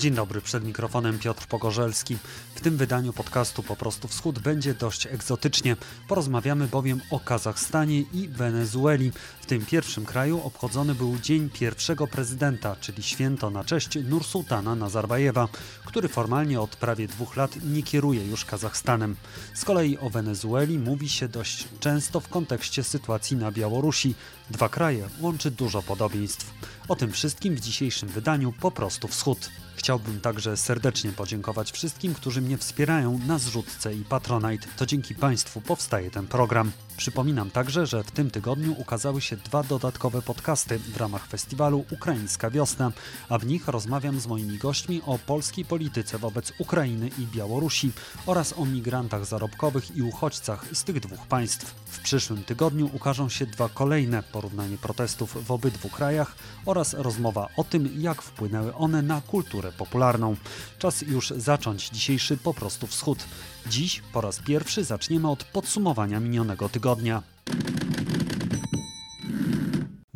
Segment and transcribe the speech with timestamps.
[0.00, 2.16] Dzień dobry, przed mikrofonem Piotr Pogorzelski.
[2.54, 5.76] W tym wydaniu podcastu Po prostu Wschód będzie dość egzotycznie.
[6.08, 9.12] Porozmawiamy bowiem o Kazachstanie i Wenezueli.
[9.40, 15.48] W tym pierwszym kraju obchodzony był Dzień Pierwszego Prezydenta, czyli święto na cześć Nursultana Nazarbajewa,
[15.84, 19.16] który formalnie od prawie dwóch lat nie kieruje już Kazachstanem.
[19.54, 24.14] Z kolei o Wenezueli mówi się dość często w kontekście sytuacji na Białorusi.
[24.50, 26.54] Dwa kraje łączy dużo podobieństw.
[26.88, 29.50] O tym wszystkim w dzisiejszym wydaniu Po prostu Wschód.
[29.76, 34.66] Chciałbym także serdecznie podziękować wszystkim, którzy mnie wspierają na zrzutce i Patronite.
[34.76, 36.72] To dzięki Państwu powstaje ten program.
[37.00, 42.50] Przypominam także, że w tym tygodniu ukazały się dwa dodatkowe podcasty w ramach festiwalu Ukraińska
[42.50, 42.92] Wiosna,
[43.28, 47.92] a w nich rozmawiam z moimi gośćmi o polskiej polityce wobec Ukrainy i Białorusi
[48.26, 51.74] oraz o migrantach zarobkowych i uchodźcach z tych dwóch państw.
[51.86, 56.34] W przyszłym tygodniu ukażą się dwa kolejne porównanie protestów w obydwu krajach
[56.66, 60.36] oraz rozmowa o tym, jak wpłynęły one na kulturę popularną.
[60.78, 63.18] Czas już zacząć dzisiejszy po prostu wschód.
[63.66, 67.22] Dziś po raz pierwszy zaczniemy od podsumowania minionego tygodnia.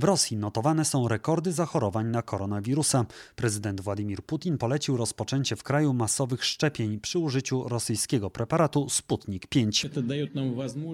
[0.05, 3.07] W Rosji notowane są rekordy zachorowań na koronawirusa.
[3.37, 9.87] Prezydent Władimir Putin polecił rozpoczęcie w kraju masowych szczepień przy użyciu rosyjskiego preparatu Sputnik 5.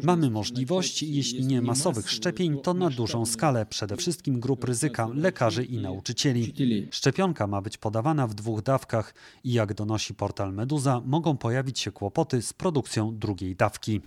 [0.03, 5.65] Mamy możliwość, jeśli nie masowych szczepień, to na dużą skalę, przede wszystkim grup ryzyka, lekarzy
[5.65, 6.55] i nauczycieli.
[6.91, 11.93] Szczepionka ma być podawana w dwóch dawkach i jak donosi portal Meduza, mogą pojawić się
[11.93, 14.01] kłopoty z produkcją drugiej dawki.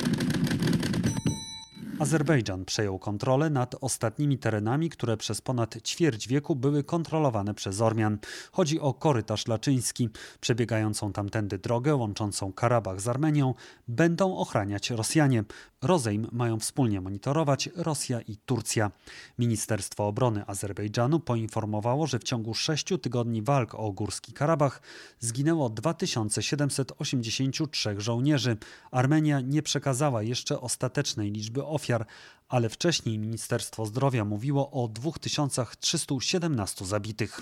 [2.03, 8.17] Azerbejdżan przejął kontrolę nad ostatnimi terenami, które przez ponad ćwierć wieku były kontrolowane przez Ormian.
[8.51, 10.09] Chodzi o korytarz laczyński.
[10.39, 13.53] Przebiegającą tamtędy drogę łączącą Karabach z Armenią
[13.87, 15.43] będą ochraniać Rosjanie.
[15.83, 18.91] Rozejm mają wspólnie monitorować Rosja i Turcja.
[19.39, 24.81] Ministerstwo Obrony Azerbejdżanu poinformowało, że w ciągu sześciu tygodni walk o Górski Karabach
[25.19, 28.57] zginęło 2783 żołnierzy.
[28.91, 32.05] Armenia nie przekazała jeszcze ostatecznej liczby ofiar,
[32.49, 37.41] ale wcześniej Ministerstwo Zdrowia mówiło o 2317 zabitych.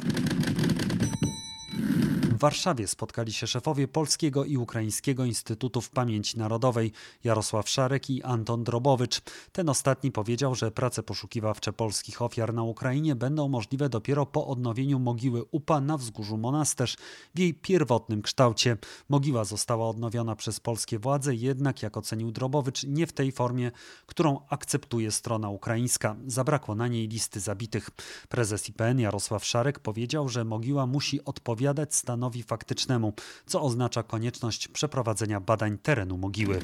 [2.42, 6.92] Warszawie spotkali się szefowie Polskiego i Ukraińskiego Instytutów Pamięci Narodowej
[7.24, 9.22] Jarosław Szarek i Anton Drobowicz.
[9.52, 15.00] Ten ostatni powiedział, że prace poszukiwawcze polskich ofiar na Ukrainie będą możliwe dopiero po odnowieniu
[15.00, 16.98] mogiły UPA na wzgórzu Monasterz
[17.36, 18.78] w jej pierwotnym kształcie.
[19.10, 23.72] Mogiła została odnowiona przez polskie władze, jednak jak ocenił Drobowicz, nie w tej formie,
[24.06, 26.16] którą akceptuje strona ukraińska.
[26.28, 27.90] Zabrakło na niej listy zabitych.
[28.30, 33.14] Prezes IPN Jarosław Szarek powiedział, że mogiła musi odpowiadać stanowi stanowi faktycznemu,
[33.46, 36.60] co oznacza konieczność przeprowadzenia badań terenu mogiły.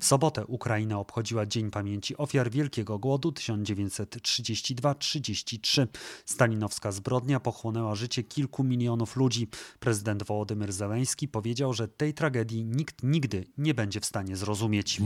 [0.00, 5.86] W sobotę Ukraina obchodziła Dzień Pamięci Ofiar Wielkiego Głodu 1932-33.
[6.24, 9.48] Stalinowska zbrodnia pochłonęła życie kilku milionów ludzi.
[9.80, 15.00] Prezydent Wołodymyr Zeleński powiedział, że tej tragedii nikt nigdy nie będzie w stanie zrozumieć.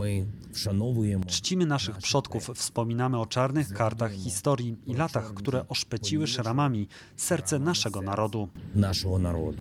[1.27, 8.03] Czcimy naszych przodków, wspominamy o czarnych kartach historii i latach, które oszpeciły szramami serce naszego
[8.03, 8.49] narodu.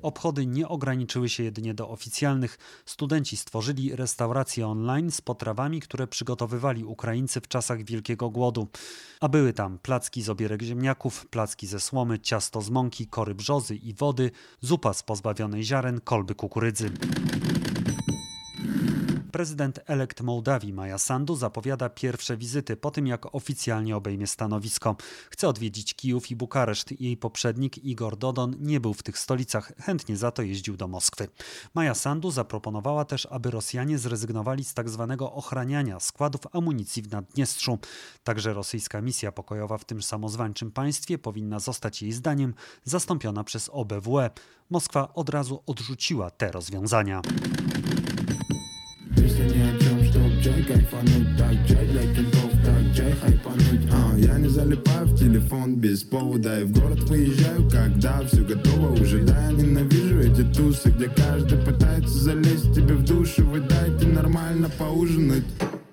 [0.02, 2.58] Obchody nie ograniczyły się jedynie do oficjalnych.
[2.86, 8.68] Studenci stworzyli restaurację online z potrawami, które przygotowywali Ukraińcy w czasach Wielkiego Głodu.
[9.22, 13.76] A były tam placki z obierek ziemniaków, placki ze słomy, ciasto z mąki, kory brzozy
[13.76, 14.32] i wody,
[14.62, 16.92] zupa z pozbawionej ziaren, kolby kukurydzy.
[19.34, 24.96] Prezydent elekt Mołdawii Maja Sandu zapowiada pierwsze wizyty po tym, jak oficjalnie obejmie stanowisko.
[25.30, 27.02] Chce odwiedzić Kijów i Bukareszt.
[27.02, 31.28] Jej poprzednik Igor Dodon nie był w tych stolicach, chętnie za to jeździł do Moskwy.
[31.74, 35.06] Maja Sandu zaproponowała też, aby Rosjanie zrezygnowali z tzw.
[35.10, 37.80] Tak ochraniania składów amunicji w Naddniestrzu.
[38.24, 44.30] Także rosyjska misja pokojowa w tym samozwańczym państwie powinna zostać jej zdaniem zastąpiona przez OBWE.
[44.70, 47.22] Moskwa od razu odrzuciła te rozwiązania.
[49.24, 54.18] Песня ни о чем, чтоб Джей кайфануть Так, Джей для кентов, так, Джей хайпануть а,
[54.18, 59.24] Я не залипаю в телефон без повода И в город выезжаю, когда все готово уже
[59.24, 64.70] Да, я ненавижу эти тусы, где каждый пытается залезть тебе в душу Вы дайте нормально
[64.78, 65.46] поужинать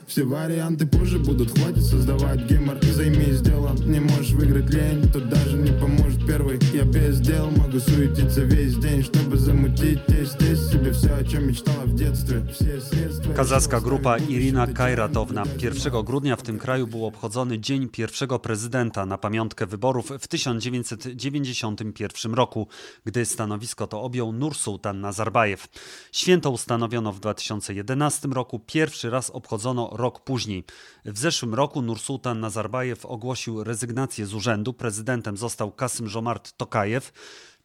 [0.09, 5.29] все варианты позже будут, хватит создавать гемор И займись делом, не можешь выиграть лень Тут
[5.29, 10.69] даже не поможет первый Я без дел могу суетиться весь день Чтобы замутить здесь, здесь
[10.69, 16.35] себе все, о чем мечтала в детстве Все средства Kazachska grupa Irina Kajratowna 1 grudnia
[16.35, 22.67] w tym kraju był obchodzony Dzień pierwszego prezydenta na pamiątkę wyborów w 1991 roku,
[23.05, 25.67] gdy stanowisko to objął Nursultan Nazarbajew.
[26.11, 30.64] Święto ustanowiono w 2011 roku, pierwszy raz obchodzono rok później.
[31.04, 34.72] W zeszłym roku Nursultan Nazarbajew ogłosił rezygnację z urzędu.
[34.72, 37.12] Prezydentem został Kasym Żomart Tokajew.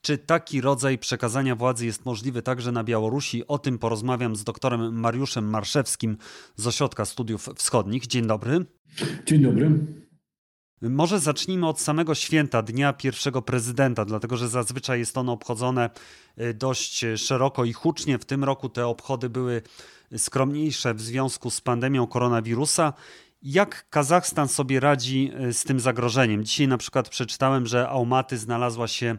[0.01, 3.47] Czy taki rodzaj przekazania władzy jest możliwy także na Białorusi?
[3.47, 6.17] O tym porozmawiam z doktorem Mariuszem Marszewskim
[6.55, 8.07] z Ośrodka Studiów Wschodnich.
[8.07, 8.65] Dzień dobry.
[9.25, 9.71] Dzień dobry.
[10.81, 15.89] Może zacznijmy od samego święta, Dnia Pierwszego Prezydenta, dlatego że zazwyczaj jest ono obchodzone
[16.41, 18.19] y, dość szeroko i hucznie.
[18.19, 19.61] W tym roku te obchody były
[20.17, 22.93] skromniejsze w związku z pandemią koronawirusa.
[23.43, 26.43] Jak Kazachstan sobie radzi y, z tym zagrożeniem?
[26.45, 29.17] Dzisiaj na przykład przeczytałem, że Almaty znalazła się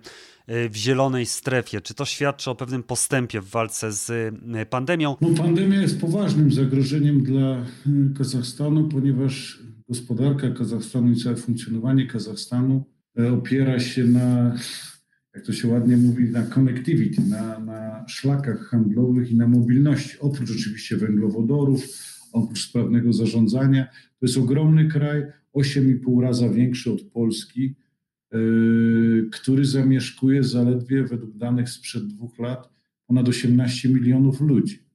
[0.49, 1.81] y, w zielonej strefie.
[1.81, 4.35] Czy to świadczy o pewnym postępie w walce z
[4.70, 5.17] pandemią?
[5.20, 7.56] No, pandemia jest poważnym zagrożeniem dla
[8.19, 12.85] Kazachstanu, ponieważ gospodarka Kazachstanu i całe funkcjonowanie Kazachstanu
[13.19, 14.56] e, opiera się na,
[15.35, 20.19] jak to się ładnie mówi, na connectivity, na, na szlakach handlowych i na mobilności.
[20.21, 21.85] Oprócz oczywiście węglowodorów,
[22.33, 23.85] oprócz sprawnego zarządzania.
[24.21, 25.23] To jest ogromny kraj,
[25.55, 27.75] 8,5 razy większy od Polski,
[28.33, 34.86] yy, który zamieszkuje zaledwie według danych sprzed dwóch lat ponad 18 milionów ludzi.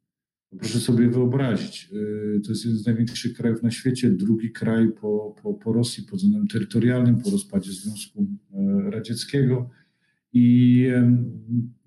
[0.59, 1.89] Proszę sobie wyobrazić,
[2.37, 6.03] y, to jest jeden z największych krajów na świecie, drugi kraj po, po, po Rosji
[6.03, 9.69] pod względem terytorialnym, po rozpadzie Związku e, Radzieckiego.
[10.33, 10.87] I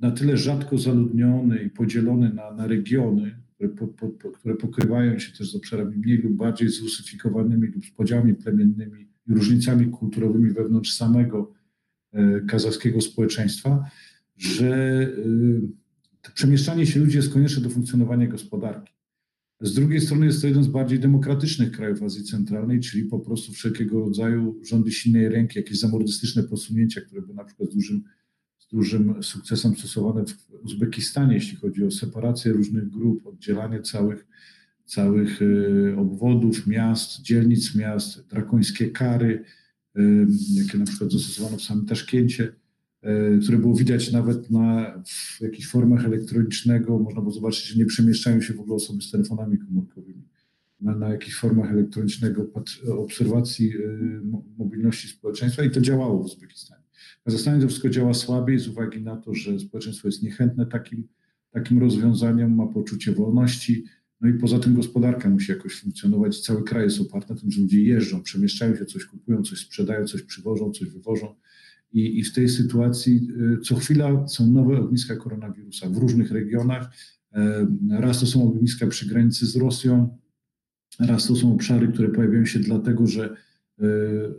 [0.00, 5.32] na tyle rzadko zaludniony i podzielony na, na regiony, które, po, po, które pokrywają się
[5.32, 10.92] też z obszarami mniej lub bardziej zrusyfikowanymi lub z podziałami plemiennymi i różnicami kulturowymi wewnątrz
[10.92, 11.52] samego
[12.12, 13.84] e, kazachskiego społeczeństwa,
[14.36, 15.83] że y,
[16.32, 18.94] przemieszczanie się ludzi jest konieczne do funkcjonowania gospodarki.
[19.60, 23.52] Z drugiej strony jest to jeden z bardziej demokratycznych krajów Azji Centralnej, czyli po prostu
[23.52, 28.04] wszelkiego rodzaju rządy silnej ręki, jakieś zamordystyczne posunięcia, które były na przykład z dużym,
[28.58, 34.26] z dużym sukcesem stosowane w Uzbekistanie, jeśli chodzi o separację różnych grup, oddzielanie całych,
[34.84, 39.44] całych y, obwodów, miast, dzielnic miast, drakońskie kary,
[39.98, 42.63] y, jakie na przykład zastosowano w samym Taszkencie E,
[43.42, 46.98] które było widać nawet na w jakichś formach elektronicznego.
[46.98, 50.22] Można było zobaczyć, że nie przemieszczają się w ogóle osoby z telefonami komórkowymi.
[50.80, 52.46] Na, na jakichś formach elektronicznego
[52.98, 53.80] obserwacji e,
[54.58, 56.84] mobilności społeczeństwa i to działało w Uzbekistanie.
[57.20, 61.08] W Kazachstanie to wszystko działa słabiej z uwagi na to, że społeczeństwo jest niechętne takim,
[61.50, 63.84] takim rozwiązaniom, ma poczucie wolności,
[64.20, 66.40] no i poza tym gospodarka musi jakoś funkcjonować.
[66.40, 70.06] Cały kraj jest oparty na tym, że ludzie jeżdżą, przemieszczają się, coś kupują, coś sprzedają,
[70.06, 71.34] coś przywożą, coś wywożą.
[71.94, 76.90] I, I, w tej sytuacji y, co chwila są nowe ogniska koronawirusa w różnych regionach.
[77.32, 80.18] E, raz to są ogniska przy granicy z Rosją,
[81.00, 83.36] raz to są obszary, które pojawiają się dlatego, że
[83.80, 83.86] e,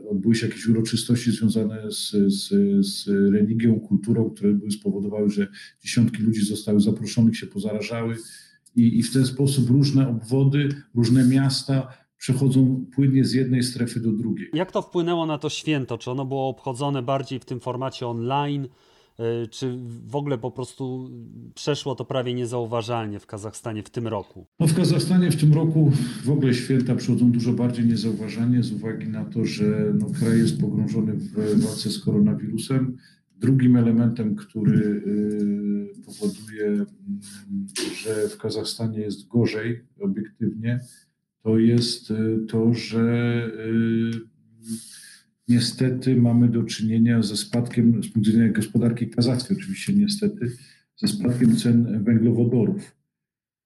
[0.10, 2.50] odbyły się jakieś uroczystości związane z, z,
[2.88, 5.48] z religią, kulturą, które były spowodowały, że
[5.84, 8.16] dziesiątki ludzi zostały zaproszonych, się pozarażały.
[8.76, 14.12] I, I w ten sposób różne obwody, różne miasta przechodzą płynnie z jednej strefy do
[14.12, 14.50] drugiej.
[14.54, 15.98] Jak to wpłynęło na to święto?
[15.98, 18.68] Czy ono było obchodzone bardziej w tym formacie online?
[19.44, 19.78] Y, czy
[20.08, 21.10] w ogóle po prostu
[21.56, 24.46] przeszło to prawie niezauważalnie w Kazachstanie w tym roku?
[24.60, 25.92] No w Kazachstanie w tym roku
[26.24, 30.62] w ogóle święta przychodzą dużo bardziej niezauważalnie z uwagi na to, że no, kraj jest
[30.62, 32.98] pogrążony w walce z koronawirusem.
[33.38, 36.88] Drugim elementem, który y, powoduje, mm,
[38.04, 40.80] że w Kazachstanie jest gorzej obiektywnie,
[41.46, 44.12] to jest y, to, że y,
[45.48, 50.52] niestety mamy do czynienia ze spadkiem, z punktu widzenia gospodarki kazachskiej oczywiście niestety,
[50.96, 52.96] ze spadkiem cen węglowodorów.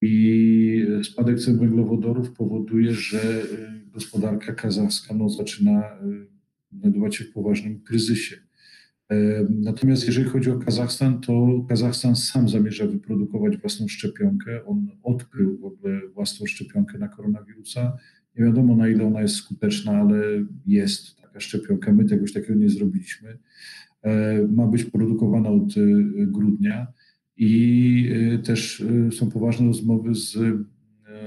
[0.02, 5.84] I spadek cen węglowodorów powoduje, że y, gospodarka kazachska no, zaczyna
[6.72, 8.38] znajdować się w poważnym kryzysie.
[9.50, 14.66] Natomiast jeżeli chodzi o Kazachstan, to Kazachstan sam zamierza wyprodukować własną szczepionkę.
[14.66, 17.98] On odkrył w ogóle własną szczepionkę na koronawirusa.
[18.36, 21.94] Nie wiadomo na ile ona jest skuteczna, ale jest taka szczepionka.
[21.94, 23.38] My tegoś takiego nie zrobiliśmy.
[24.50, 26.88] Ma być produkowana od y, grudnia
[27.38, 30.38] i y, też są poważne rozmowy z,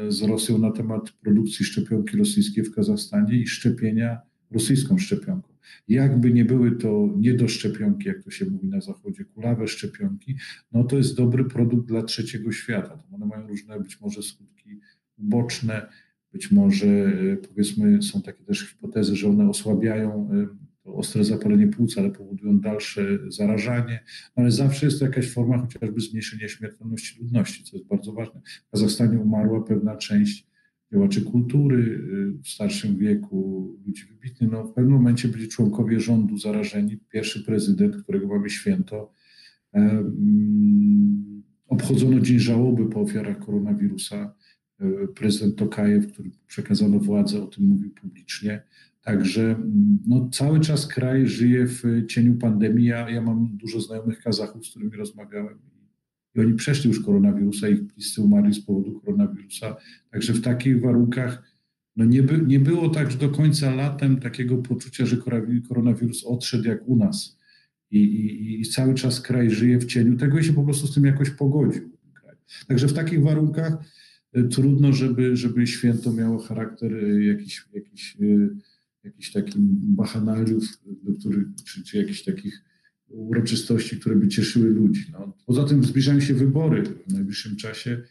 [0.08, 5.52] z Rosją na temat produkcji szczepionki rosyjskiej w Kazachstanie i szczepienia rosyjską szczepionką.
[5.88, 10.36] Jakby nie były to niedoszczepionki, jak to się mówi na zachodzie, kulawe szczepionki,
[10.72, 13.02] no to jest dobry produkt dla trzeciego świata.
[13.12, 14.80] One mają różne być może skutki
[15.18, 15.86] uboczne,
[16.32, 20.46] być może e, powiedzmy są takie też hipotezy, że one osłabiają e,
[20.84, 24.04] ostre zapalenie płuc, ale powodują dalsze zarażanie,
[24.36, 28.40] no ale zawsze jest to jakaś forma chociażby zmniejszenia śmiertelności ludności, co jest bardzo ważne.
[28.68, 30.51] W Kazachstanie umarła pewna część
[30.92, 31.78] działaczy kultury
[32.38, 34.50] y, w starszym wieku, ludzi wybitnych.
[34.50, 36.98] No, w pewnym momencie byli członkowie rządu zarażeni.
[37.12, 39.12] Pierwszy prezydent, którego mamy święto,
[41.68, 44.34] obchodzono dzień żałoby po ofiarach koronawirusa.
[44.80, 48.62] E, prezydent Tokajew, który przekazano władzę, o tym mówił publicznie.
[49.02, 49.56] Także
[50.06, 52.86] no, cały czas kraj żyje w cieniu pandemii.
[52.86, 55.58] Ja, ja mam dużo znajomych Kazachów, z którymi rozmawiałem
[56.34, 59.76] i oni przeszli już koronawirusa, ich bliscy umarli z powodu koronawirusa.
[60.10, 61.52] Także w takich warunkach
[61.96, 65.16] no nie, by, nie było tak do końca latem takiego poczucia, że
[65.68, 67.38] koronawirus odszedł jak u nas.
[67.90, 70.94] I, i, I, cały czas kraj żyje w cieniu tego i się po prostu z
[70.94, 71.90] tym jakoś pogodził.
[72.68, 73.72] Także w takich warunkach
[74.32, 78.48] e, trudno, żeby, żeby święto miało charakter e, jakiś, jakiś, e,
[79.04, 79.54] jakiś takich
[79.96, 80.64] bachanaliów,
[81.02, 82.62] do których, czy, czy jakichś takich
[83.12, 85.06] uroczystości, które by cieszyły ludzi.
[85.12, 85.32] No.
[85.46, 88.02] Poza tym zbliżają się wybory w najbliższym czasie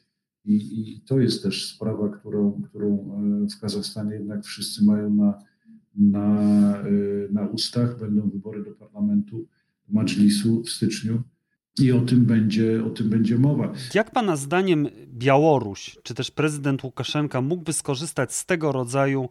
[0.46, 0.56] i,
[0.96, 3.12] i to jest też sprawa, którą, którą
[3.58, 5.40] w Kazachstanie jednak wszyscy mają na,
[5.96, 6.84] na,
[7.32, 8.00] na ustach.
[8.00, 9.48] Będą wybory do parlamentu,
[9.90, 11.24] Madżlisu w styczniu.
[11.80, 13.74] I o tym, będzie, o tym będzie mowa.
[13.94, 19.30] Jak Pana zdaniem Białoruś, czy też prezydent Łukaszenka mógłby skorzystać z tego rodzaju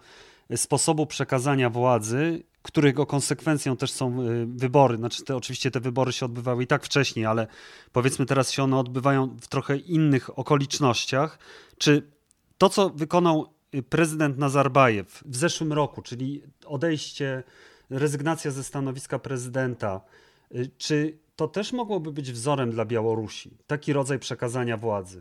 [0.56, 4.96] sposobu przekazania władzy, którego konsekwencją też są y, wybory.
[4.96, 7.46] Znaczy, te, oczywiście te wybory się odbywały i tak wcześniej, ale
[7.92, 11.38] powiedzmy teraz się one odbywają w trochę innych okolicznościach.
[11.78, 12.10] Czy
[12.58, 17.42] to, co wykonał y, prezydent Nazarbajew w zeszłym roku, czyli odejście,
[17.90, 20.00] rezygnacja ze stanowiska prezydenta,
[20.54, 25.20] y, czy to też mogłoby być wzorem dla Białorusi, taki rodzaj przekazania władzy.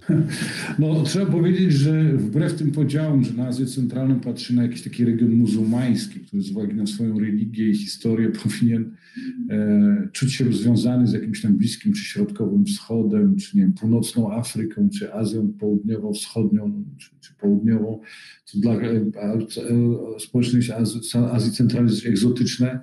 [0.79, 5.05] No, trzeba powiedzieć, że wbrew tym podziałom, że na Azję Centralną patrzy na jakiś taki
[5.05, 8.95] region muzułmański, który z uwagi na swoją religię i historię powinien
[9.49, 14.33] e, czuć się związany z jakimś tam Bliskim czy Środkowym Wschodem, czy nie wiem, Północną
[14.33, 17.99] Afryką, czy Azją Południowo-Wschodnią, czy, czy Południową,
[18.45, 22.79] co dla e, e, społeczności Azji, Azji Centralnej jest egzotyczne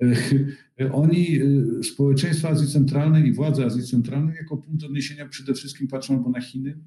[0.92, 6.14] oni, y, społeczeństwo Azji Centralnej i władze Azji Centralnej, jako punkt odniesienia przede wszystkim patrzą
[6.14, 6.78] albo na Chiny,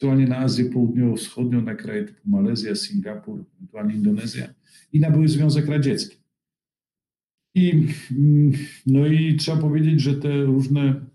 [0.00, 4.54] ewentualnie na Azję Południowo-Wschodnią, na kraje typu Malezja, Singapur, ewentualnie Indonezja
[4.92, 6.16] i na były Związek Radziecki.
[7.54, 7.88] I,
[8.18, 8.52] mm,
[8.86, 11.06] no i trzeba powiedzieć, że te różne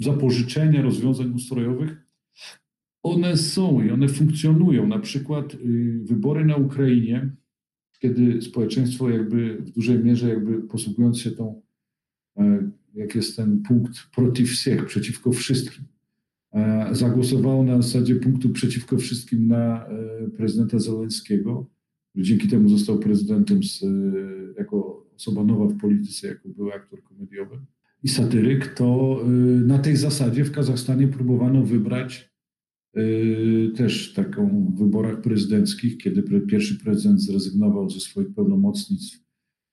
[0.00, 2.04] zapożyczenia rozwiązań ustrojowych,
[3.02, 4.86] one są i one funkcjonują.
[4.86, 5.58] Na przykład y,
[6.04, 7.30] wybory na Ukrainie
[8.03, 11.61] kiedy społeczeństwo jakby w dużej mierze jakby posługując się tą,
[12.37, 15.83] e, jak jest ten punkt protiv всех, przeciwko wszystkim,
[16.53, 21.65] e, zagłosowało na zasadzie punktu przeciwko wszystkim na e, prezydenta Zeleńskiego,
[22.09, 23.85] który dzięki temu został prezydentem z,
[24.57, 27.59] jako osoba nowa w polityce, jako były aktor komediowy
[28.03, 29.19] i satyryk, to
[29.65, 32.32] na tej zasadzie w Kazachstanie próbowano wybrać Yy,
[33.76, 39.24] też taką w wyborach prezydenckich, kiedy pierwszy prezydent zrezygnował ze swoich pełnomocnictw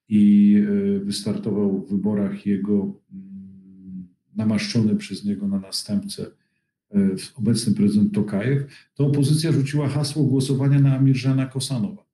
[0.10, 6.26] i yy, wystartował w wyborach jego mm, namaszczony przez niego na następcę
[6.94, 8.64] yy, obecny prezydent Tokajew,
[8.96, 12.12] to opozycja rzuciła hasło głosowania na Amirżana Kosanowa.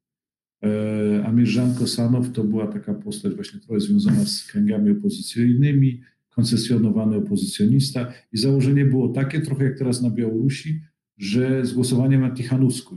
[1.25, 8.37] Amirżan Kosanow to była taka postać właśnie trochę związana z kręgami opozycyjnymi, koncesjonowany opozycjonista i
[8.37, 10.81] założenie było takie, trochę jak teraz na Białorusi,
[11.17, 12.95] że z głosowaniem na Tichanowsku,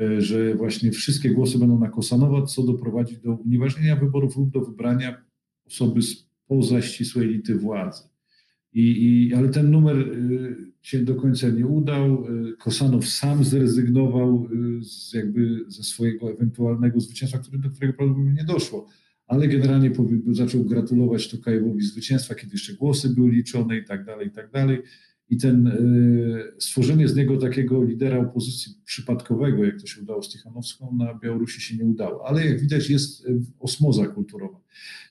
[0.00, 4.60] e, że właśnie wszystkie głosy będą na Kosanowa, co doprowadzi do unieważnienia wyborów lub do
[4.60, 5.24] wybrania
[5.66, 8.02] osoby spoza ścisłej elity władzy.
[8.72, 10.06] I, i, ale ten numer e,
[10.82, 12.24] się do końca nie udał.
[12.24, 14.48] E, Kosanow sam zrezygnował
[14.80, 18.86] z, jakby ze swojego ewentualnego zwycięstwa, który, do którego prawdopodobnie nie doszło.
[19.26, 19.90] Ale generalnie
[20.26, 24.82] zaczął gratulować Tokajewowi zwycięstwa, kiedy jeszcze głosy były liczone i tak dalej, i tak dalej
[25.30, 25.72] i ten e,
[26.58, 31.60] stworzenie z niego takiego lidera opozycji przypadkowego, jak to się udało z Tichanowską, na Białorusi
[31.60, 32.28] się nie udało.
[32.28, 33.30] Ale jak widać jest e,
[33.60, 34.60] osmoza kulturowa.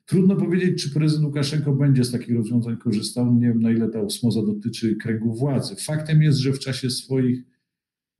[0.05, 3.35] Trudno powiedzieć, czy prezydent Łukaszenko będzie z takich rozwiązań korzystał.
[3.35, 5.75] Nie wiem, na ile ta osmoza dotyczy kręgu władzy.
[5.75, 7.55] Faktem jest, że w czasie swoich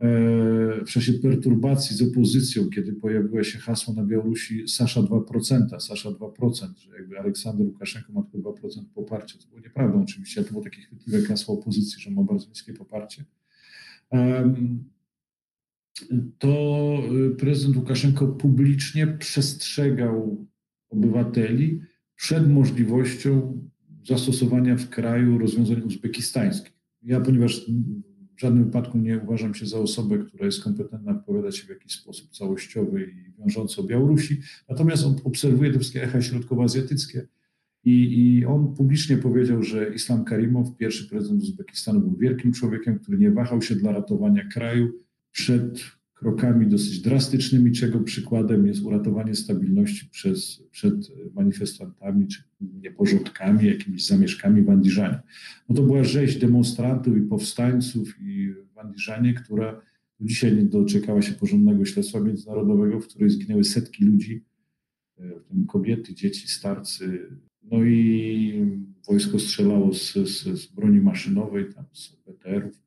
[0.01, 0.07] E,
[0.81, 6.77] w czasie perturbacji z opozycją, kiedy pojawiło się hasło na Białorusi Sasza 2%, Sasza 2%,
[6.77, 9.37] że jakby Aleksander Łukaszenko ma tylko 2% poparcia.
[9.39, 13.25] To było nieprawdą oczywiście, to było takie chwytliwe hasło opozycji, że ma bardzo niskie poparcie.
[16.39, 16.93] To
[17.31, 20.45] y, prezydent Łukaszenko publicznie przestrzegał
[20.89, 21.81] obywateli
[22.15, 23.61] przed możliwością
[24.07, 26.73] zastosowania w kraju rozwiązań uzbekistańskich.
[27.03, 27.71] Ja, ponieważ
[28.35, 31.93] w żadnym wypadku nie uważam się za osobę, która jest kompetentna wypowiadać się w jakiś
[31.93, 34.41] sposób całościowy i wiążący o Białorusi.
[34.69, 37.27] Natomiast on obserwuje te wszystkie echa środkowoazjatyckie.
[37.83, 43.17] I, I on publicznie powiedział, że Islam Karimow, pierwszy prezydent Uzbekistanu, był wielkim człowiekiem, który
[43.17, 44.91] nie wahał się dla ratowania kraju
[45.31, 45.79] przed
[46.25, 50.93] krokami dosyć drastycznymi, czego przykładem jest uratowanie stabilności przez, przed
[51.33, 55.19] manifestantami czy nieporządkami, jakimiś zamieszkami w Andiżanie.
[55.69, 59.81] No to była rzeź demonstrantów i powstańców i w Andiżanie, która
[60.19, 64.43] dzisiaj nie doczekała się porządnego śledztwa międzynarodowego, w której zginęły setki ludzi
[65.17, 67.29] w tym kobiety, dzieci, starcy.
[67.63, 72.84] No i wojsko strzelało z, z, z broni maszynowej, tam z BTR-ów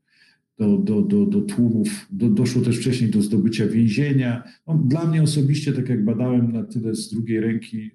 [0.58, 2.06] do, do, do, do tłumów.
[2.10, 4.42] Do, doszło też wcześniej do zdobycia więzienia.
[4.66, 7.90] No, dla mnie osobiście, tak jak badałem na tyle z drugiej ręki,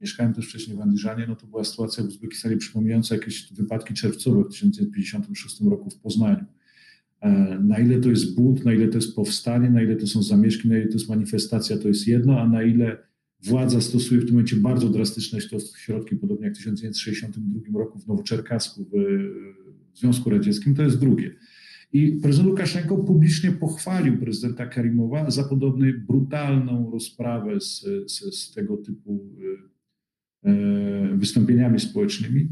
[0.00, 4.44] mieszkałem też wcześniej w Andiżanie, no to była sytuacja w Uzbekistanie przypominająca jakieś wypadki czerwcowe
[4.44, 6.44] w 1956 roku w Poznaniu.
[7.20, 10.22] E, na ile to jest bunt, na ile to jest powstanie, na ile to są
[10.22, 13.08] zamieszki, na ile to jest manifestacja, to jest jedno, a na ile
[13.42, 15.38] władza stosuje w tym momencie bardzo drastyczne
[15.76, 21.34] środki, podobnie jak w 1962 roku w Nowoczerkasku w Związku Radzieckim, to jest drugie.
[21.92, 28.76] I prezydent Łukaszenko publicznie pochwalił prezydenta Karimowa za podobną brutalną rozprawę z, z, z tego
[28.76, 29.24] typu
[30.44, 32.48] e, wystąpieniami społecznymi.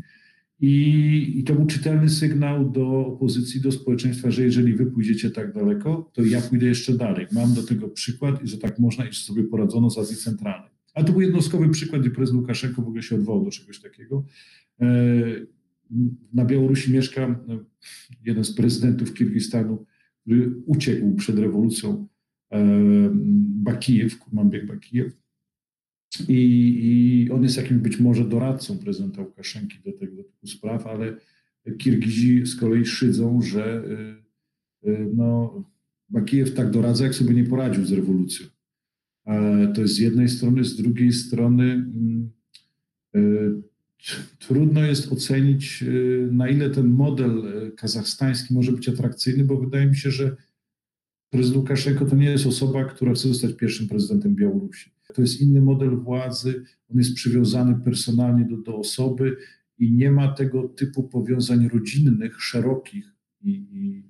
[0.61, 5.55] I, I, to był czytelny sygnał do opozycji, do społeczeństwa, że jeżeli wy pójdziecie tak
[5.55, 7.27] daleko, to ja pójdę jeszcze dalej.
[7.33, 10.71] Mam do tego przykład i że tak można i że sobie poradzono z Azji Centralnej.
[10.95, 14.25] A to był jednostkowy przykład, gdzie prezydent Łukaszenko w ogóle się odwołał do czegoś takiego.
[15.91, 15.95] E,
[16.33, 17.65] na Białorusi mieszka no,
[18.25, 19.87] jeden z prezydentów Kirgistanu,
[20.21, 22.09] który uciekł przed rewolucją,
[22.53, 23.11] e,
[23.67, 25.13] Bakijew, Kurmanbek Bakijew.
[26.29, 26.35] I,
[26.83, 31.17] I, on jest jakimś być może doradcą prezydenta Łukaszenki do tego typu spraw, ale
[31.79, 33.85] Kirgizi z kolei szydzą, że
[34.85, 35.65] e, e, no,
[36.09, 38.47] Bakijew tak doradza, jak sobie nie poradził z rewolucją.
[39.75, 42.31] To jest z jednej strony, z drugiej strony mm,
[44.39, 47.39] trudno jest ocenić, y, na ile ten model
[47.69, 50.37] y, kazachstański może być atrakcyjny, bo wydaje mi się, że
[51.31, 54.91] prezydent Łukaszenko to nie jest osoba, która chce zostać pierwszym prezydentem Białorusi.
[55.15, 59.37] To jest inny model władzy, on jest przywiązany personalnie do, do osoby
[59.79, 64.03] i nie ma tego typu powiązań rodzinnych, szerokich i, i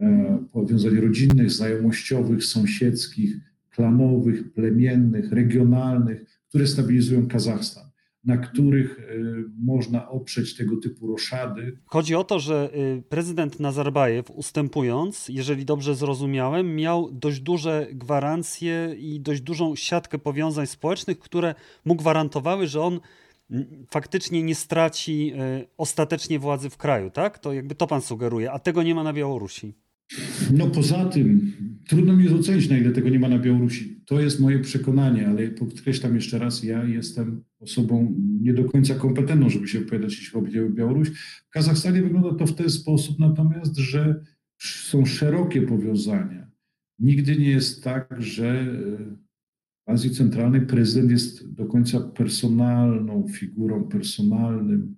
[0.00, 3.36] e, powiązań rodzinnych, znajomościowych, sąsiedzkich,
[3.70, 7.87] klanowych, plemiennych, regionalnych, które stabilizują Kazachstan
[8.24, 11.78] na których y, można oprzeć tego typu roszady.
[11.86, 18.94] Chodzi o to, że y, prezydent Nazarbajew, ustępując, jeżeli dobrze zrozumiałem, miał dość duże gwarancje
[18.98, 21.54] i dość dużą siatkę powiązań społecznych, które
[21.84, 23.00] mu gwarantowały, że on
[23.90, 27.38] faktycznie nie straci y, ostatecznie władzy w kraju, tak?
[27.38, 29.74] To jakby to pan sugeruje, a tego nie ma na Białorusi.
[30.52, 31.52] No poza tym,
[31.88, 34.00] trudno mi ocenić, na ile tego nie ma na Białorusi.
[34.06, 39.50] To jest moje przekonanie, ale podkreślam jeszcze raz, ja jestem osobą nie do końca kompetentną,
[39.50, 41.10] żeby się wypowiadać, jeśli chodzi o Białoruś.
[41.48, 44.24] W Kazachstanie wygląda to w ten sposób natomiast, że
[44.58, 46.50] są szerokie powiązania.
[46.98, 48.66] Nigdy nie jest tak, że
[49.86, 54.96] w Azji Centralnej prezydent jest do końca personalną figurą, personalnym.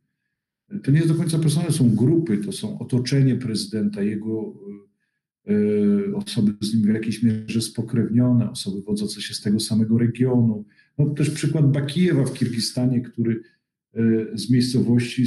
[0.83, 4.90] To nie jest do końca personalne, są grupy, to są otoczenie prezydenta, jego Y,
[6.15, 10.65] osoby z nim w jakiejś mierze spokrewnione, osoby wodzące się z tego samego regionu.
[10.99, 13.41] No też przykład Bakijewa w Kirgistanie, który
[13.97, 15.25] y, z miejscowości,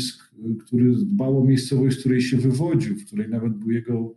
[0.65, 4.15] który dbał o miejscowość, z której się wywodził, w której nawet był jego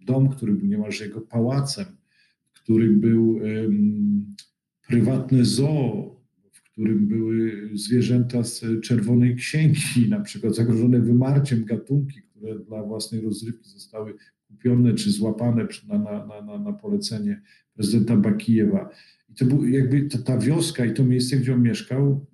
[0.00, 1.86] dom, który był niemalże jego pałacem,
[2.52, 4.34] w którym był um,
[4.88, 6.16] prywatne zoo,
[6.52, 13.20] w którym były zwierzęta z czerwonej księgi, na przykład zagrożone wymarciem gatunki, które dla własnej
[13.20, 14.14] rozrywki zostały
[14.48, 17.42] kupione czy złapane na, na, na, na polecenie
[17.74, 18.90] prezydenta Bakijewa.
[19.28, 22.26] I to był jakby ta, ta wioska i to miejsce, gdzie on mieszkał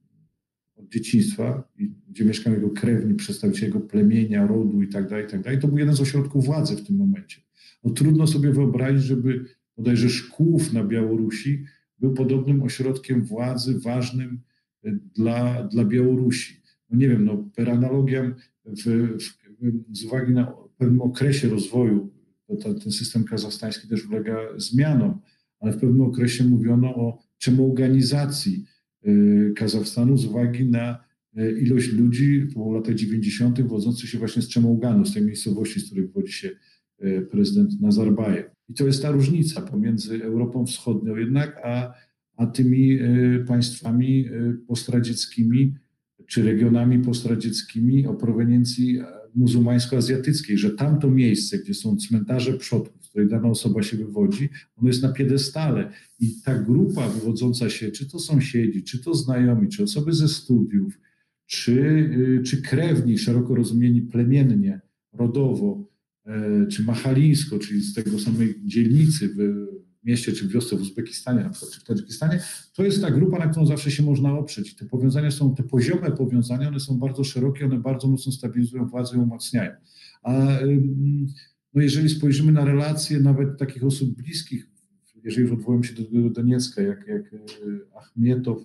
[0.77, 1.69] od dzieciństwa,
[2.09, 5.69] gdzie mieszkał jego krewni, przedstawiciele jego plemienia, rodu i tak dalej, i tak dalej, to
[5.69, 7.41] był jeden z ośrodków władzy w tym momencie.
[7.85, 9.45] No, trudno sobie wyobrazić, żeby
[9.77, 11.65] bodajże Szkłów na Białorusi
[11.99, 14.41] był podobnym ośrodkiem władzy ważnym
[14.85, 16.63] e, dla, dla Białorusi.
[16.91, 18.83] No nie wiem, no, per analogiam w,
[19.19, 22.11] w, z uwagi na pewnym okresie rozwoju,
[22.61, 25.21] to ten system kazachstański też ulega zmianom,
[25.61, 28.67] ale w pewnym okresie mówiono o czemorganizacji
[29.07, 31.05] y, Kazachstanu z uwagi na
[31.39, 33.63] y, ilość ludzi w latach 90.
[33.63, 36.51] wodzących się właśnie z Czemołganu, z tej miejscowości, z której wodzi się
[37.05, 38.47] y, prezydent Nazarbajew.
[38.69, 41.95] I to jest ta różnica pomiędzy Europą Wschodnią jednak, a,
[42.37, 42.99] a tymi
[43.47, 44.29] państwami
[44.67, 45.75] postradzieckimi,
[46.27, 49.01] czy regionami postradzieckimi o proweniencji
[49.35, 54.89] muzułmańsko-azjatyckiej, że tamto miejsce, gdzie są cmentarze przodków, z której dana osoba się wywodzi, ono
[54.89, 55.93] jest na piedestale.
[56.21, 60.99] I ta grupa wywodząca się, czy to sąsiedzi, czy to znajomi, czy osoby ze studiów,
[61.47, 61.73] czy,
[62.41, 64.81] y, czy krewni, szeroko rozumieni plemiennie,
[65.13, 65.93] rodowo,
[66.27, 69.35] e, czy machalińsko, czyli z tego samej dzielnicy
[70.05, 72.41] mieście czy wiosce w Uzbekistanie, na przykład, czy w Tadżykistanie,
[72.75, 74.77] to jest ta grupa, na którą zawsze się można oprzeć.
[74.77, 79.17] Te powiązania są, te poziome powiązania, one są bardzo szerokie, one bardzo mocno stabilizują władzę
[79.17, 79.71] i umacniają.
[80.23, 80.59] A
[81.75, 84.69] no jeżeli spojrzymy na relacje nawet takich osób bliskich,
[85.25, 87.39] jeżeli już odwołam się do, do Doniecka, jak, jak e,
[87.99, 88.59] Achmietow,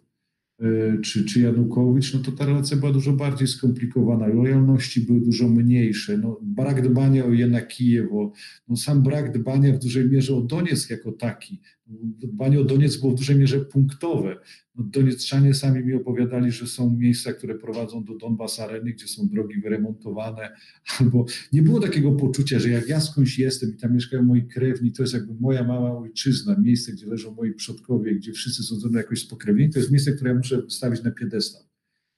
[1.04, 4.28] czy, czy Janukowicz, no to ta relacja była dużo bardziej skomplikowana.
[4.28, 6.18] Lojalności były dużo mniejsze.
[6.18, 8.32] No, brak dbania o Jena Kijewo,
[8.68, 11.62] no, sam brak dbania w dużej mierze o Donieck jako taki.
[11.90, 14.36] Dbanie o Donieck było w dużej mierze punktowe.
[14.76, 19.28] No, Donieczczanie sami mi opowiadali, że są miejsca, które prowadzą do Donbas Areny, gdzie są
[19.28, 20.50] drogi wyremontowane,
[21.00, 24.92] albo nie było takiego poczucia, że jak ja skądś jestem i tam mieszkają moi krewni,
[24.92, 28.90] to jest jakby moja mała ojczyzna, miejsce, gdzie leżą moi przodkowie, gdzie wszyscy są ze
[28.90, 31.62] mną jakoś spokrewnieni, to jest miejsce, które ja muszę stawić na piedestał.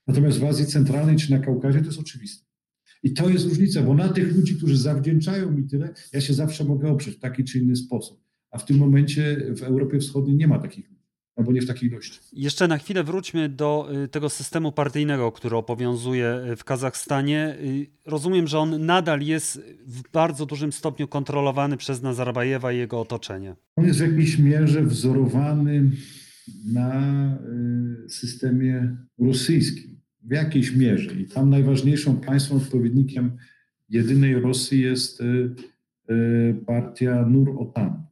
[0.07, 2.45] Natomiast w Azji Centralnej czy na Kaukazie to jest oczywiste.
[3.03, 6.63] I to jest różnica, bo na tych ludzi, którzy zawdzięczają mi tyle, ja się zawsze
[6.63, 8.28] mogę oprzeć w taki czy inny sposób.
[8.51, 10.99] A w tym momencie w Europie Wschodniej nie ma takich
[11.39, 12.19] albo nie w takiej ilości.
[12.33, 17.55] Jeszcze na chwilę wróćmy do y, tego systemu partyjnego, który obowiązuje y, w Kazachstanie.
[17.61, 22.99] Y, rozumiem, że on nadal jest w bardzo dużym stopniu kontrolowany przez Nazarbajewa i jego
[22.99, 23.55] otoczenie.
[23.75, 25.91] On jest w jakiejś mierze wzorowany
[26.73, 27.39] na
[28.09, 29.99] systemie rosyjskim.
[30.23, 31.13] W jakiejś mierze.
[31.13, 33.31] I tam najważniejszą państwem odpowiednikiem
[33.89, 35.23] jedynej Rosji jest
[36.65, 38.03] partia Nur Otan,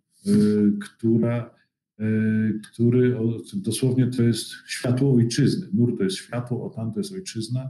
[0.81, 1.57] która
[1.99, 3.17] Y, który
[3.53, 5.67] dosłownie to jest światło ojczyzny.
[5.73, 7.69] NUR to jest światło, OTAN to jest ojczyzna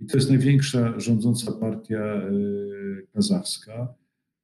[0.00, 3.94] i to jest największa rządząca partia y, kazachska.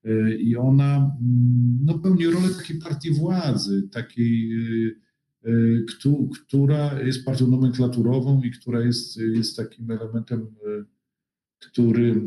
[0.06, 4.50] Y, I ona mm, no, pełni rolę takiej partii władzy, takiej,
[6.46, 10.46] która jest partią nomenklaturową i która jest, jest takim elementem,
[11.58, 12.20] który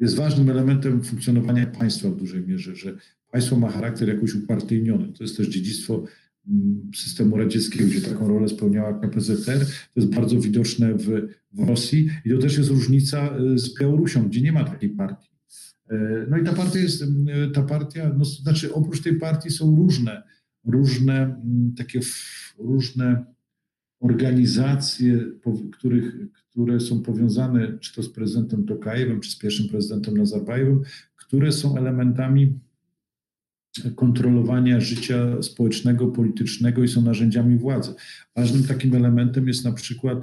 [0.00, 2.96] jest ważnym elementem funkcjonowania państwa w dużej mierze, że
[3.30, 5.12] państwo ma charakter jakoś upartyjniony.
[5.12, 6.04] To jest też dziedzictwo
[6.48, 9.66] mm, systemu radzieckiego, gdzie taką rolę spełniała KPZR.
[9.94, 11.06] To jest bardzo widoczne w,
[11.52, 15.30] w Rosji i to też jest różnica e, z Białorusią, gdzie nie ma takiej partii.
[15.90, 17.04] E, no i ta partia jest,
[17.54, 20.22] ta partia, no, znaczy oprócz tej partii są różne,
[20.64, 21.42] różne
[21.76, 22.00] takie
[22.58, 23.24] różne
[24.00, 25.24] organizacje,
[25.72, 30.82] których, które są powiązane czy to z prezydentem Tokajewem, czy z pierwszym prezydentem Nazarbajewem,
[31.16, 32.58] które są elementami
[33.96, 37.94] kontrolowania życia społecznego, politycznego i są narzędziami władzy.
[38.36, 40.18] Ważnym takim elementem jest na przykład,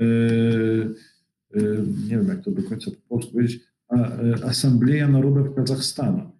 [0.00, 1.62] e, e,
[2.08, 3.60] nie wiem jak to do końca po powiedzieć,
[3.92, 6.30] e, Asambleja Narodów Kazachstanu.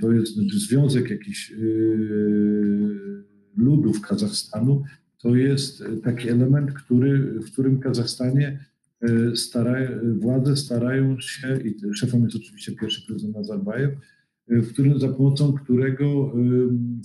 [0.00, 1.52] To jest związek jakichś
[3.56, 4.82] ludów Kazachstanu.
[5.18, 8.64] To jest taki element, który, w którym Kazachstanie
[9.34, 9.74] stara,
[10.18, 13.90] władze starają się, i szefem jest oczywiście pierwszy prezydent Nazarbajew,
[14.48, 16.32] w którym, za pomocą którego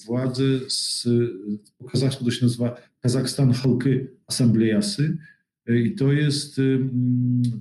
[0.06, 1.08] władze z,
[1.78, 5.18] po kazachsku to się nazywa Kazachstan Halky Asamblejasy
[5.68, 6.62] i to jest,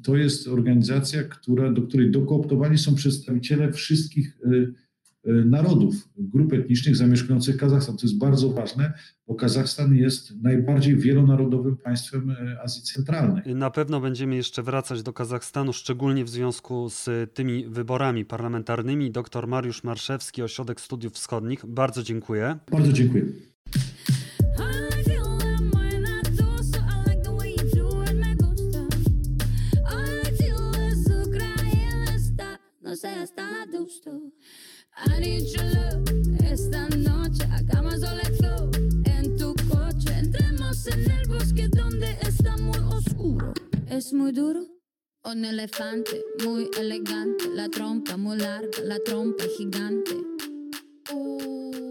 [0.03, 4.39] to jest organizacja, która, do której dokooptowani są przedstawiciele wszystkich
[5.27, 7.97] narodów, grup etnicznych zamieszkujących Kazachstan.
[7.97, 8.93] To jest bardzo ważne,
[9.29, 13.55] bo Kazachstan jest najbardziej wielonarodowym państwem y, Azji Centralnej.
[13.55, 19.11] Na pewno będziemy jeszcze wracać do Kazachstanu, szczególnie w związku z tymi wyborami parlamentarnymi.
[19.11, 21.67] Dr Mariusz Marszewski, Ośrodek Studiów Wschodnich.
[21.67, 22.59] Bardzo dziękuję.
[22.71, 23.25] Bardzo dziękuję.
[33.77, 34.11] Adusto.
[34.99, 35.45] I
[36.51, 37.45] esta noche.
[37.53, 38.71] Hagamos let's go
[39.05, 40.11] en tu coche.
[40.19, 43.53] Entremos en el bosque donde está muy oscuro.
[43.89, 44.67] Es muy duro.
[45.25, 47.45] Un elefante muy elegante.
[47.55, 50.15] La trompa muy larga, la trompa gigante.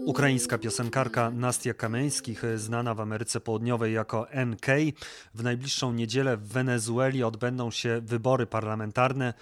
[0.06, 4.66] Ukraińska piosenkarka Nastia Kameńskich, znana w Ameryce Południowej jako NK.
[5.34, 9.34] W najbliższą niedzielę w Wenezueli odbędą się wybory parlamentarne,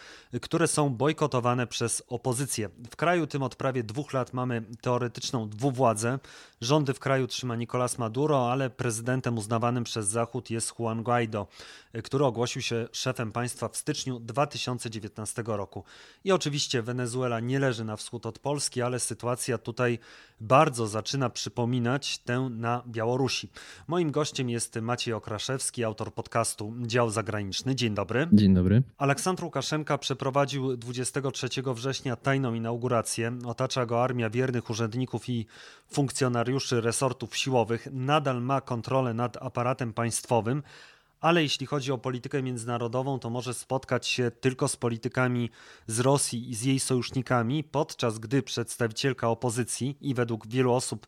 [0.42, 2.68] które są bojkotowane przez opozycję.
[2.90, 6.18] W kraju tym od prawie dwóch lat mamy teoretyczną dwuwładzę.
[6.60, 11.46] Rządy w kraju trzyma Nicolás Maduro, ale prezydentem uznawanym przez Zachód jest Juan Guaido,
[12.04, 15.84] który ogłosił się szefem państwa w styczniu 2019 roku.
[16.24, 19.98] I oczywiście Wenezuela nie leży na wschód od Polski, ale sytuacja tutaj
[20.54, 23.50] bardzo zaczyna przypominać tę na Białorusi.
[23.88, 27.74] Moim gościem jest Maciej Okraszewski, autor podcastu Dział Zagraniczny.
[27.74, 28.28] Dzień dobry.
[28.32, 28.82] Dzień dobry.
[28.98, 33.38] Aleksandr Łukaszenka przeprowadził 23 września tajną inaugurację.
[33.46, 35.46] Otacza go armia wiernych urzędników i
[35.92, 37.88] funkcjonariuszy resortów siłowych.
[37.92, 40.62] Nadal ma kontrolę nad aparatem państwowym
[41.24, 45.50] ale jeśli chodzi o politykę międzynarodową, to może spotkać się tylko z politykami
[45.86, 51.06] z Rosji i z jej sojusznikami, podczas gdy przedstawicielka opozycji i według wielu osób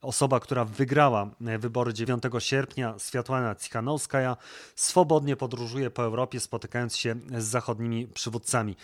[0.00, 4.36] osoba, która wygrała e, wybory 9 sierpnia, Światłana Cichanowskaja,
[4.74, 8.76] swobodnie podróżuje po Europie, spotykając się z zachodnimi przywódcami.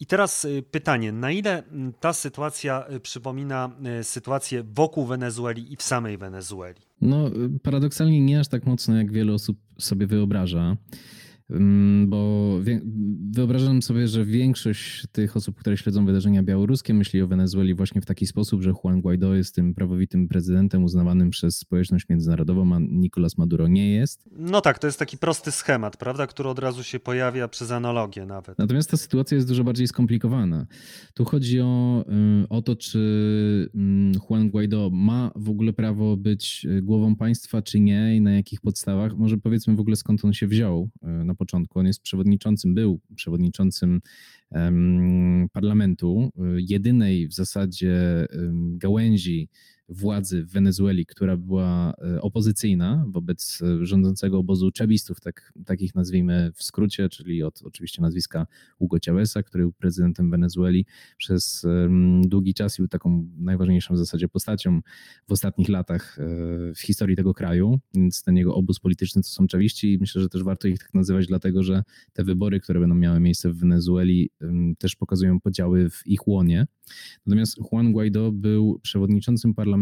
[0.00, 1.62] I teraz y, pytanie, na ile
[2.00, 3.70] ta sytuacja y, przypomina
[4.02, 6.80] sytuację wokół Wenezueli i w samej Wenezueli?
[7.00, 7.30] No,
[7.62, 10.76] paradoksalnie nie aż tak mocno, jak wiele osób sobie wyobraża.
[11.50, 12.50] Mm, bo
[13.30, 18.06] wyobrażam sobie, że większość tych osób, które śledzą wydarzenia białoruskie, myśli o Wenezueli właśnie w
[18.06, 23.38] taki sposób, że Juan Guaido jest tym prawowitym prezydentem uznawanym przez społeczność międzynarodową, a Nicolas
[23.38, 24.28] Maduro nie jest.
[24.32, 28.26] No tak, to jest taki prosty schemat, prawda, który od razu się pojawia przez analogię
[28.26, 28.58] nawet.
[28.58, 30.66] Natomiast ta sytuacja jest dużo bardziej skomplikowana.
[31.14, 32.04] Tu chodzi o,
[32.44, 37.80] y, o to, czy mm, Juan Guaido ma w ogóle prawo być głową państwa, czy
[37.80, 39.16] nie i na jakich podstawach.
[39.16, 41.78] Może powiedzmy w ogóle skąd on się wziął y, na początku.
[41.78, 44.00] On jest przewodniczącym, był przewodniczącym
[45.52, 49.48] parlamentu, y, jedynej w zasadzie gałęzi
[49.88, 56.52] władzy w Wenezueli, która była e, opozycyjna wobec e, rządzącego obozu czebistów, tak, takich nazwijmy
[56.54, 58.46] w skrócie, czyli od oczywiście nazwiska
[58.78, 61.66] Hugo Chaveza, który był prezydentem Wenezueli przez
[62.22, 64.80] długi czas i był taką najważniejszą w zasadzie postacią
[65.28, 66.24] w ostatnich latach e,
[66.74, 70.28] w historii tego kraju, więc ten jego obóz polityczny to są czewiści i myślę, że
[70.28, 74.30] też warto ich tak nazywać, dlatego że te wybory, które będą miały miejsce w Wenezueli
[74.78, 76.66] też pokazują podziały w ich łonie.
[77.26, 79.75] Natomiast Juan Guaido był przewodniczącym parlamentu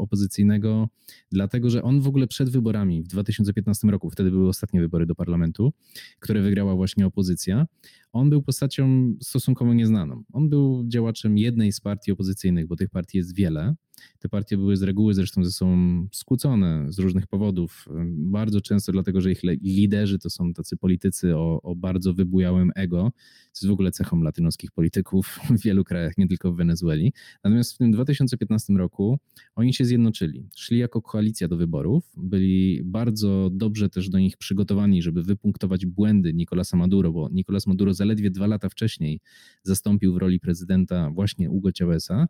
[0.00, 0.88] opozycyjnego,
[1.32, 5.14] dlatego że on w ogóle przed wyborami w 2015 roku, wtedy były ostatnie wybory do
[5.14, 5.72] parlamentu,
[6.20, 7.66] które wygrała właśnie opozycja,
[8.14, 10.22] on był postacią stosunkowo nieznaną.
[10.32, 13.74] On był działaczem jednej z partii opozycyjnych, bo tych partii jest wiele.
[14.18, 17.88] Te partie były z reguły zresztą ze sobą skłócone z różnych powodów.
[18.08, 23.12] Bardzo często dlatego, że ich liderzy to są tacy politycy o, o bardzo wybujałym ego,
[23.52, 27.12] co jest w ogóle cechą latynoskich polityków w wielu krajach, nie tylko w Wenezueli.
[27.44, 29.18] Natomiast w tym 2015 roku
[29.54, 30.48] oni się zjednoczyli.
[30.56, 36.34] Szli jako koalicja do wyborów, byli bardzo dobrze też do nich przygotowani, żeby wypunktować błędy
[36.34, 39.20] Nicolasa Maduro, bo Nicolas Maduro zaledwie dwa lata wcześniej
[39.62, 42.26] zastąpił w roli prezydenta właśnie Hugo Chaveza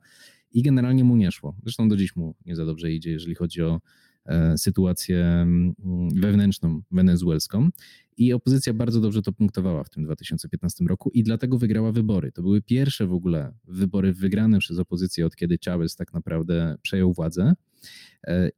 [0.52, 1.56] i generalnie mu nie szło.
[1.62, 3.80] Zresztą do dziś mu nie za dobrze idzie, jeżeli chodzi o
[4.26, 5.74] e, sytuację mm,
[6.14, 7.68] wewnętrzną wenezuelską.
[8.16, 12.32] I opozycja bardzo dobrze to punktowała w tym 2015 roku i dlatego wygrała wybory.
[12.32, 17.12] To były pierwsze w ogóle wybory wygrane przez opozycję od kiedy Chavez tak naprawdę przejął
[17.12, 17.54] władzę.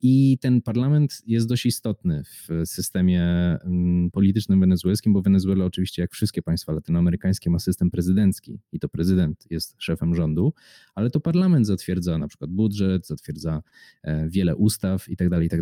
[0.03, 3.23] I ten parlament jest dość istotny w systemie
[3.65, 8.89] mm, politycznym wenezuelskim, bo Wenezuela oczywiście, jak wszystkie państwa latynoamerykańskie, ma system prezydencki i to
[8.89, 10.53] prezydent jest szefem rządu,
[10.95, 13.63] ale to parlament zatwierdza na przykład budżet, zatwierdza
[14.03, 15.61] e, wiele ustaw i tak dalej, i tak.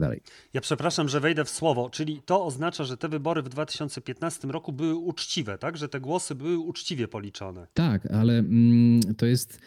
[0.53, 4.73] Ja przepraszam, że wejdę w słowo, czyli to oznacza, że te wybory w 2015 roku
[4.73, 5.77] były uczciwe, tak?
[5.77, 7.67] Że te głosy były uczciwie policzone.
[7.75, 9.61] Tak, ale mm, to jest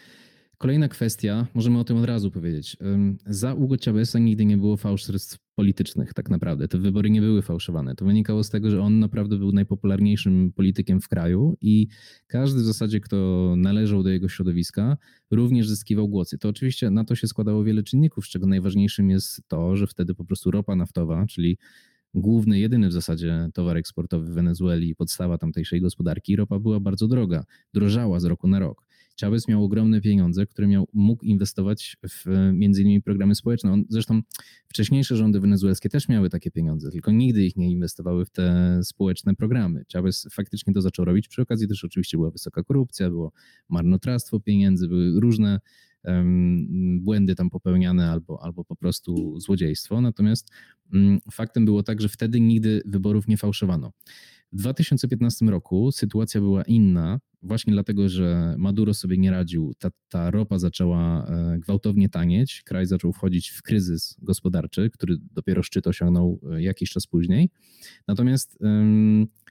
[0.57, 2.77] Kolejna kwestia, możemy o tym od razu powiedzieć.
[3.25, 6.67] Za Hugo Chaveza nigdy nie było fałszerstw politycznych, tak naprawdę.
[6.67, 7.95] Te wybory nie były fałszowane.
[7.95, 11.87] To wynikało z tego, że on naprawdę był najpopularniejszym politykiem w kraju i
[12.27, 14.97] każdy w zasadzie, kto należał do jego środowiska,
[15.31, 16.37] również zyskiwał głosy.
[16.37, 20.15] To oczywiście na to się składało wiele czynników, z czego najważniejszym jest to, że wtedy
[20.15, 21.57] po prostu ropa naftowa, czyli
[22.13, 27.43] główny, jedyny w zasadzie towar eksportowy w Wenezueli, podstawa tamtejszej gospodarki, ropa była bardzo droga,
[27.73, 28.86] drożała z roku na rok.
[29.21, 33.71] Chavez miał ogromne pieniądze, które miał, mógł inwestować w między innymi programy społeczne.
[33.71, 34.21] On, zresztą
[34.67, 39.35] wcześniejsze rządy wenezuelskie też miały takie pieniądze, tylko nigdy ich nie inwestowały w te społeczne
[39.35, 39.85] programy.
[39.93, 41.27] Chavez faktycznie to zaczął robić.
[41.27, 43.31] Przy okazji też oczywiście była wysoka korupcja, było
[43.69, 45.59] marnotrawstwo pieniędzy, były różne
[46.99, 50.01] błędy tam popełniane albo, albo po prostu złodziejstwo.
[50.01, 50.49] Natomiast
[50.93, 53.91] um, faktem było tak, że wtedy nigdy wyborów nie fałszowano.
[54.53, 59.73] W 2015 roku sytuacja była inna, właśnie dlatego, że Maduro sobie nie radził.
[59.79, 65.63] Ta, ta ropa zaczęła e, gwałtownie tanieć, kraj zaczął wchodzić w kryzys gospodarczy, który dopiero
[65.63, 67.49] szczyt osiągnął e, jakiś czas później.
[68.07, 68.57] Natomiast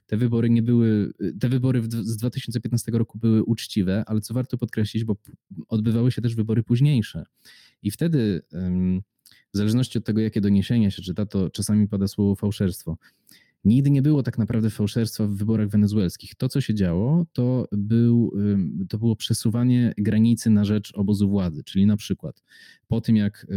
[0.05, 5.03] te wybory nie były, te wybory z 2015 roku były uczciwe, ale co warto podkreślić,
[5.03, 5.15] bo
[5.67, 7.23] odbywały się też wybory późniejsze.
[7.83, 8.41] I wtedy,
[9.53, 12.97] w zależności od tego, jakie doniesienia się czyta, to czasami pada słowo fałszerstwo.
[13.67, 16.35] Nigdy nie było tak naprawdę fałszerstwa w wyborach wenezuelskich.
[16.35, 18.31] To, co się działo, to, był,
[18.89, 22.43] to było przesuwanie granicy na rzecz obozu władzy, czyli na przykład
[22.87, 23.47] po tym, jak,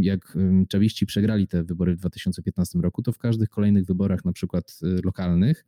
[0.00, 0.38] jak
[0.68, 5.02] czawiści przegrali te wybory w 2015 roku, to w każdych kolejnych wyborach, na przykład y,
[5.04, 5.64] lokalnych,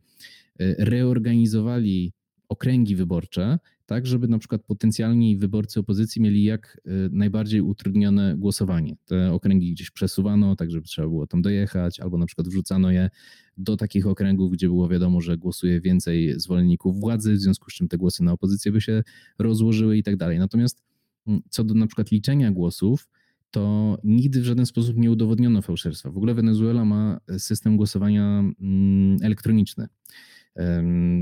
[0.61, 2.13] y, reorganizowali
[2.49, 8.95] okręgi wyborcze, tak żeby na przykład potencjalni wyborcy opozycji mieli jak y, najbardziej utrudnione głosowanie.
[9.05, 13.09] Te okręgi gdzieś przesuwano, tak żeby trzeba było tam dojechać, albo na przykład wrzucano je
[13.57, 17.87] do takich okręgów, gdzie było wiadomo, że głosuje więcej zwolenników władzy, w związku z czym
[17.87, 19.03] te głosy na opozycję by się
[19.39, 20.39] rozłożyły i tak dalej.
[20.39, 20.83] Natomiast
[21.27, 23.07] mm, co do na przykład liczenia głosów,
[23.51, 26.11] to nigdy w żaden sposób nie udowodniono fałszerstwa.
[26.11, 29.87] W ogóle Wenezuela ma system głosowania mm, elektroniczny.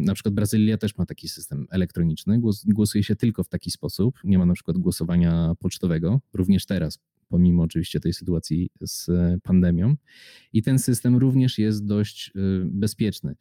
[0.05, 2.41] Na przykład Brazylia też ma taki system elektroniczny.
[2.65, 4.19] Głosuje się tylko w taki sposób.
[4.23, 9.09] Nie ma na przykład głosowania pocztowego, również teraz, pomimo oczywiście tej sytuacji z
[9.43, 9.95] pandemią.
[10.53, 13.35] I ten system również jest dość y, bezpieczny.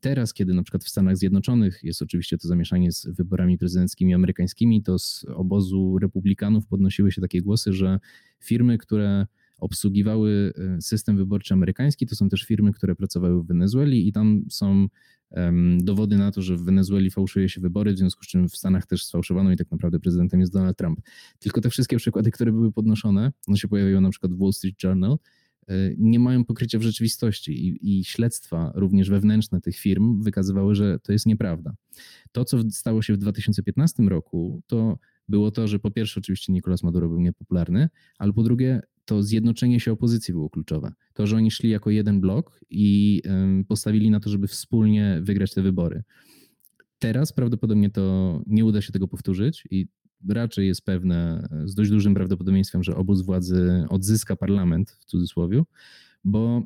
[0.00, 4.82] Teraz, kiedy na przykład w Stanach Zjednoczonych jest oczywiście to zamieszanie z wyborami prezydenckimi amerykańskimi,
[4.82, 8.00] to z obozu republikanów podnosiły się takie głosy, że
[8.40, 9.26] firmy, które
[9.58, 14.44] obsługiwały y, system wyborczy amerykański, to są też firmy, które pracowały w Wenezueli i tam
[14.50, 14.88] są
[15.78, 18.86] dowody na to, że w Wenezueli fałszuje się wybory, w związku z czym w Stanach
[18.86, 21.00] też sfałszowano i tak naprawdę prezydentem jest Donald Trump.
[21.38, 24.82] Tylko te wszystkie przykłady, które były podnoszone, one się pojawiły na przykład w Wall Street
[24.82, 25.18] Journal,
[25.70, 30.98] y, nie mają pokrycia w rzeczywistości i, i, śledztwa, również wewnętrzne tych firm, wykazywały, że
[30.98, 31.74] to jest nieprawda.
[32.32, 36.82] To, co stało się w 2015 roku, to było to, że po pierwsze, oczywiście Nicolas
[36.82, 40.92] Maduro był niepopularny, ale po drugie, to zjednoczenie się opozycji było kluczowe.
[41.14, 43.22] To, że oni szli jako jeden blok i
[43.68, 46.02] postawili na to, żeby wspólnie wygrać te wybory.
[46.98, 49.86] Teraz prawdopodobnie to nie uda się tego powtórzyć i
[50.28, 55.62] raczej jest pewne z dość dużym prawdopodobieństwem, że obóz władzy odzyska parlament w cudzysłowie,
[56.24, 56.62] bo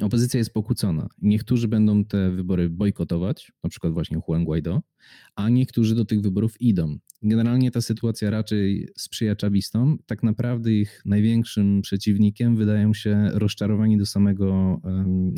[0.00, 1.08] opozycja jest pokłócona.
[1.22, 4.80] Niektórzy będą te wybory bojkotować, na przykład właśnie Juan Guaido,
[5.34, 6.98] a niektórzy do tych wyborów idą.
[7.22, 9.98] Generalnie ta sytuacja raczej sprzyja czawistom.
[10.06, 14.80] Tak naprawdę ich największym przeciwnikiem wydają się rozczarowani do samego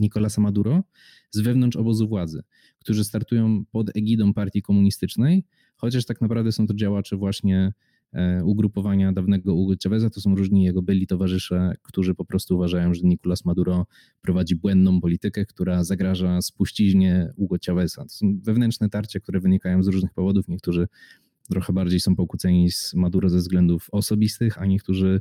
[0.00, 0.82] Nicolasa Maduro
[1.30, 2.42] z wewnątrz obozu władzy,
[2.78, 5.44] którzy startują pod egidą partii komunistycznej,
[5.76, 7.72] chociaż tak naprawdę są to działacze właśnie
[8.44, 13.00] ugrupowania dawnego Hugo Chaveza, to są różni jego byli towarzysze, którzy po prostu uważają, że
[13.04, 13.86] Nicolas Maduro
[14.22, 18.02] prowadzi błędną politykę, która zagraża spuściźnie Hugo Chaveza.
[18.02, 20.48] To są wewnętrzne tarcia, które wynikają z różnych powodów.
[20.48, 20.88] Niektórzy
[21.50, 25.20] trochę bardziej są pokłóceni z Maduro ze względów osobistych, a niektórzy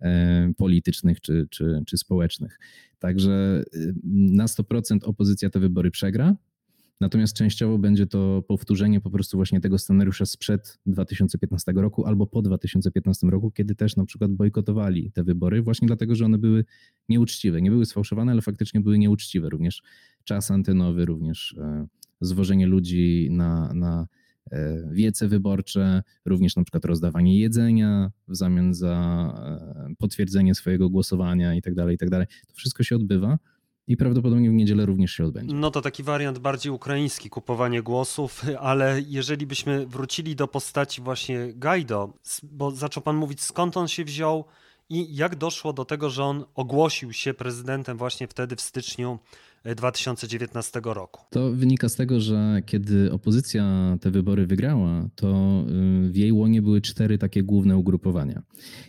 [0.00, 2.58] e, politycznych czy, czy, czy społecznych.
[2.98, 6.36] Także y, na 100% opozycja te wybory przegra,
[7.00, 12.42] natomiast częściowo będzie to powtórzenie po prostu właśnie tego scenariusza sprzed 2015 roku albo po
[12.42, 16.64] 2015 roku, kiedy też na przykład bojkotowali te wybory właśnie dlatego, że one były
[17.08, 17.62] nieuczciwe.
[17.62, 19.48] Nie były sfałszowane, ale faktycznie były nieuczciwe.
[19.48, 19.82] Również
[20.24, 21.86] czas antenowy, również e,
[22.20, 24.06] zwożenie ludzi na, na
[24.52, 29.32] E, wiece wyborcze, również na przykład rozdawanie jedzenia w zamian za
[29.90, 32.18] e, potwierdzenie swojego głosowania itd., tak itd.
[32.18, 33.38] Tak to wszystko się odbywa.
[33.90, 35.54] I prawdopodobnie w niedzielę również się odbędzie.
[35.54, 41.52] No to taki wariant bardziej ukraiński, kupowanie głosów, ale jeżeli byśmy wrócili do postaci właśnie
[41.54, 44.44] Gajdo, bo zaczął pan mówić skąd on się wziął
[44.90, 49.18] i jak doszło do tego, że on ogłosił się prezydentem właśnie wtedy w styczniu
[49.76, 51.24] 2019 roku.
[51.30, 55.28] To wynika z tego, że kiedy opozycja te wybory wygrała, to
[55.68, 58.42] y, w jej łonie były cztery takie główne ugrupowania.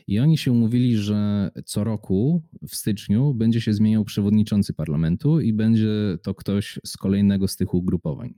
[0.07, 5.53] I oni się umówili, że co roku w styczniu będzie się zmieniał przewodniczący parlamentu i
[5.53, 8.33] będzie to ktoś z kolejnego z tych ugrupowań.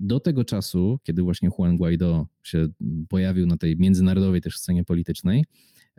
[0.00, 2.68] Do tego czasu, kiedy właśnie Juan Guaido się
[3.08, 5.44] pojawił na tej międzynarodowej też scenie politycznej,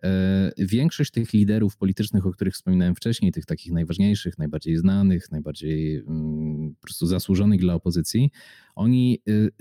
[0.03, 5.95] E, większość tych liderów politycznych, o których wspominałem wcześniej, tych takich najważniejszych, najbardziej znanych, najbardziej
[5.95, 8.31] mm, po prostu zasłużonych dla opozycji,
[8.75, 9.51] oni y,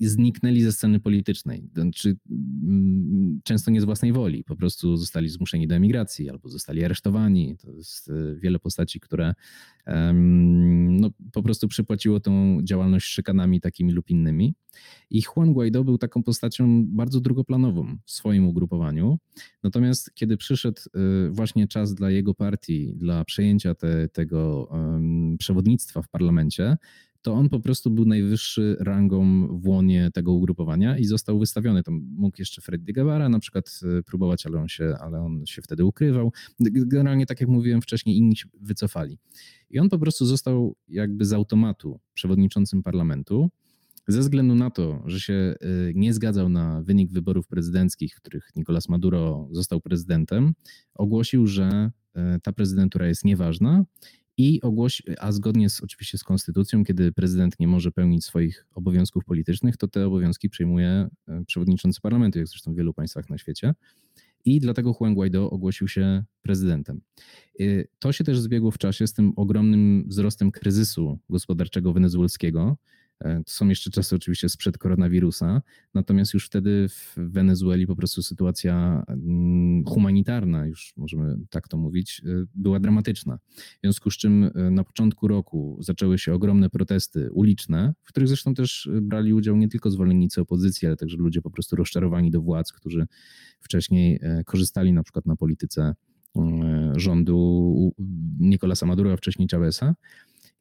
[0.00, 1.70] zniknęli ze sceny politycznej.
[1.74, 6.84] Znaczy, mm, często nie z własnej woli, po prostu zostali zmuszeni do emigracji albo zostali
[6.84, 7.56] aresztowani.
[7.56, 9.34] To jest y, wiele postaci, które
[10.12, 14.54] no, po prostu przypłaciło tą działalność szykanami takimi lub innymi.
[15.10, 19.18] I Juan Guaido był taką postacią bardzo drugoplanową w swoim ugrupowaniu.
[19.62, 20.82] Natomiast kiedy przyszedł
[21.26, 24.68] y, właśnie czas dla jego partii, dla przejęcia te, tego
[25.38, 26.76] przewodnictwa w parlamencie,
[27.28, 31.82] to on po prostu był najwyższy rangą w łonie tego ugrupowania i został wystawiony.
[31.82, 35.62] Tam mógł jeszcze Freddy Guevara na przykład y, próbować, ale on, się, ale on się
[35.62, 36.32] wtedy ukrywał.
[36.60, 39.18] Generalnie, tak jak mówiłem wcześniej, inni się wycofali.
[39.70, 43.50] I on po prostu został jakby z automatu przewodniczącym parlamentu.
[44.06, 48.50] Ze względu na to, że się y, nie zgadzał na wynik wyborów prezydenckich, w których
[48.56, 50.52] Nicolas Maduro został prezydentem,
[50.94, 51.90] ogłosił, że
[52.36, 53.84] y, ta prezydentura jest nieważna
[54.38, 59.24] i ogłosi, a zgodnie z, oczywiście z konstytucją, kiedy prezydent nie może pełnić swoich obowiązków
[59.24, 63.74] politycznych, to te obowiązki przejmuje y, przewodniczący parlamentu, jak zresztą w wielu państwach na świecie.
[64.44, 67.00] I dlatego Juan Guaido ogłosił się prezydentem.
[67.98, 73.52] To się też zbiegło w czasie z tym ogromnym wzrostem kryzysu gospodarczego wenezuelskiego, E, to
[73.52, 75.62] są jeszcze czasy oczywiście sprzed koronawirusa,
[75.94, 82.22] natomiast już wtedy w Wenezueli po prostu sytuacja mm, humanitarna, już możemy tak to mówić,
[82.24, 83.38] e, była dramatyczna.
[83.56, 88.28] W związku z czym e, na początku roku zaczęły się ogromne protesty uliczne, w których
[88.28, 92.40] zresztą też brali udział nie tylko zwolennicy opozycji, ale także ludzie po prostu rozczarowani do
[92.40, 93.06] władz, którzy
[93.60, 95.94] wcześniej korzystali na przykład na polityce
[96.96, 97.94] rządu
[98.38, 99.94] Nicolasa Maduro, a wcześniej Chaveza.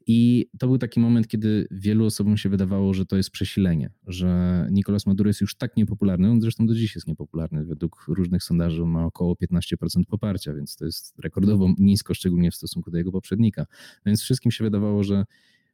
[0.10, 4.68] I to był taki moment, kiedy wielu osobom się wydawało, że to jest przesilenie, że
[4.72, 7.66] Nicolas Maduro jest już tak niepopularny, on zresztą do dziś jest niepopularny.
[7.66, 9.76] Według różnych sondaży on ma około 15%
[10.08, 13.66] poparcia, więc to jest rekordowo nisko, szczególnie w stosunku do jego poprzednika.
[14.06, 15.26] Więc wszystkim się wydawało, że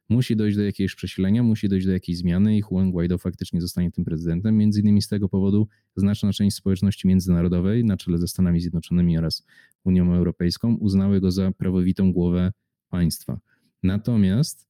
[0.08, 3.90] musi dojść do jakiegoś przesilenia, musi dojść do jakiejś zmiany i Juan Guaido faktycznie zostanie
[3.90, 4.56] tym prezydentem.
[4.56, 9.46] Między innymi z tego powodu znaczna część społeczności międzynarodowej, na czele ze Stanami Zjednoczonymi oraz
[9.84, 12.52] Unią Europejską, uznały go za prawowitą głowę
[12.88, 13.40] państwa.
[13.84, 14.68] Natomiast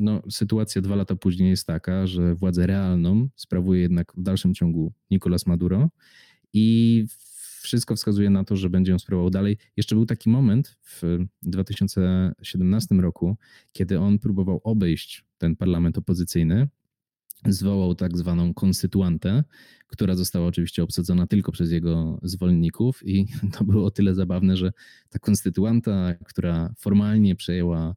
[0.00, 4.92] no, sytuacja dwa lata później jest taka, że władzę realną sprawuje jednak w dalszym ciągu
[5.10, 5.90] Nicolas Maduro
[6.52, 7.04] i
[7.62, 9.56] wszystko wskazuje na to, że będzie ją sprawował dalej.
[9.76, 13.36] Jeszcze był taki moment w 2017 roku,
[13.72, 16.68] kiedy on próbował obejść ten parlament opozycyjny,
[17.46, 19.44] zwołał tak zwaną konstytuantę,
[19.86, 23.26] która została oczywiście obsadzona tylko przez jego zwolenników i
[23.58, 24.72] to było o tyle zabawne, że
[25.08, 27.94] ta konstytuanta, która formalnie przejęła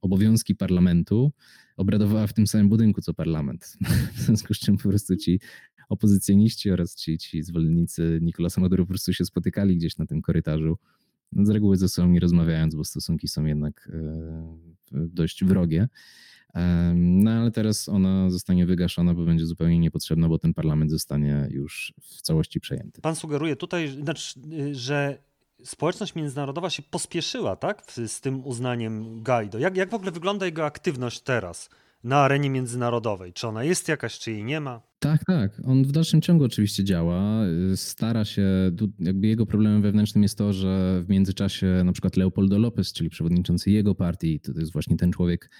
[0.00, 1.32] obowiązki parlamentu,
[1.76, 3.78] obradowała w tym samym budynku co parlament.
[4.14, 5.40] W związku z czym po prostu ci
[5.88, 10.78] opozycjoniści oraz ci, ci zwolennicy Nicolasa Maduro po prostu się spotykali gdzieś na tym korytarzu.
[11.32, 14.58] No, z reguły ze sobą nie rozmawiając, bo stosunki są jednak e,
[14.92, 15.88] dość wrogie.
[16.94, 21.94] No ale teraz ona zostanie wygaszona, bo będzie zupełnie niepotrzebna, bo ten parlament zostanie już
[22.00, 23.00] w całości przejęty.
[23.00, 24.40] Pan sugeruje tutaj, znaczy,
[24.72, 25.18] że
[25.64, 27.82] społeczność międzynarodowa się pospieszyła, tak?
[28.06, 29.58] Z tym uznaniem Guaido.
[29.58, 31.70] Jak, jak w ogóle wygląda jego aktywność teraz?
[32.04, 33.32] Na arenie międzynarodowej?
[33.32, 34.82] Czy ona jest jakaś, czy jej nie ma?
[34.98, 35.60] Tak, tak.
[35.64, 37.40] On w dalszym ciągu oczywiście działa.
[37.76, 38.42] Stara się,
[38.98, 43.70] jakby jego problemem wewnętrznym jest to, że w międzyczasie na przykład Leopoldo López, czyli przewodniczący
[43.70, 45.50] jego partii, to jest właśnie ten człowiek,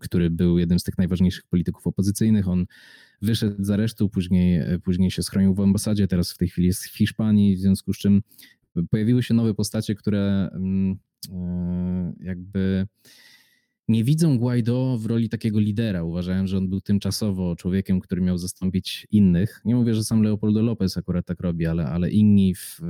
[0.00, 2.66] który był jednym z tych najważniejszych polityków opozycyjnych, on
[3.22, 6.96] wyszedł z aresztu, później, później się schronił w ambasadzie, teraz w tej chwili jest w
[6.96, 8.22] Hiszpanii, w związku z czym
[8.90, 10.50] pojawiły się nowe postacie, które
[11.32, 12.86] e, jakby
[13.88, 16.04] nie widzą Guaido w roli takiego lidera.
[16.04, 19.60] Uważałem, że on był tymczasowo człowiekiem, który miał zastąpić innych.
[19.64, 22.80] Nie mówię, że sam Leopoldo López akurat tak robi, ale, ale inni w,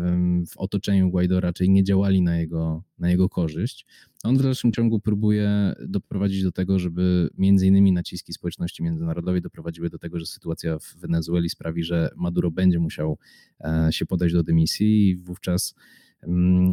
[0.50, 3.86] w otoczeniu Guaido raczej nie działali na jego, na jego korzyść.
[4.24, 9.90] On w dalszym ciągu próbuje doprowadzić do tego, żeby między innymi naciski społeczności międzynarodowej doprowadziły
[9.90, 13.18] do tego, że sytuacja w Wenezueli sprawi, że Maduro będzie musiał
[13.60, 15.74] e, się podać do dymisji i wówczas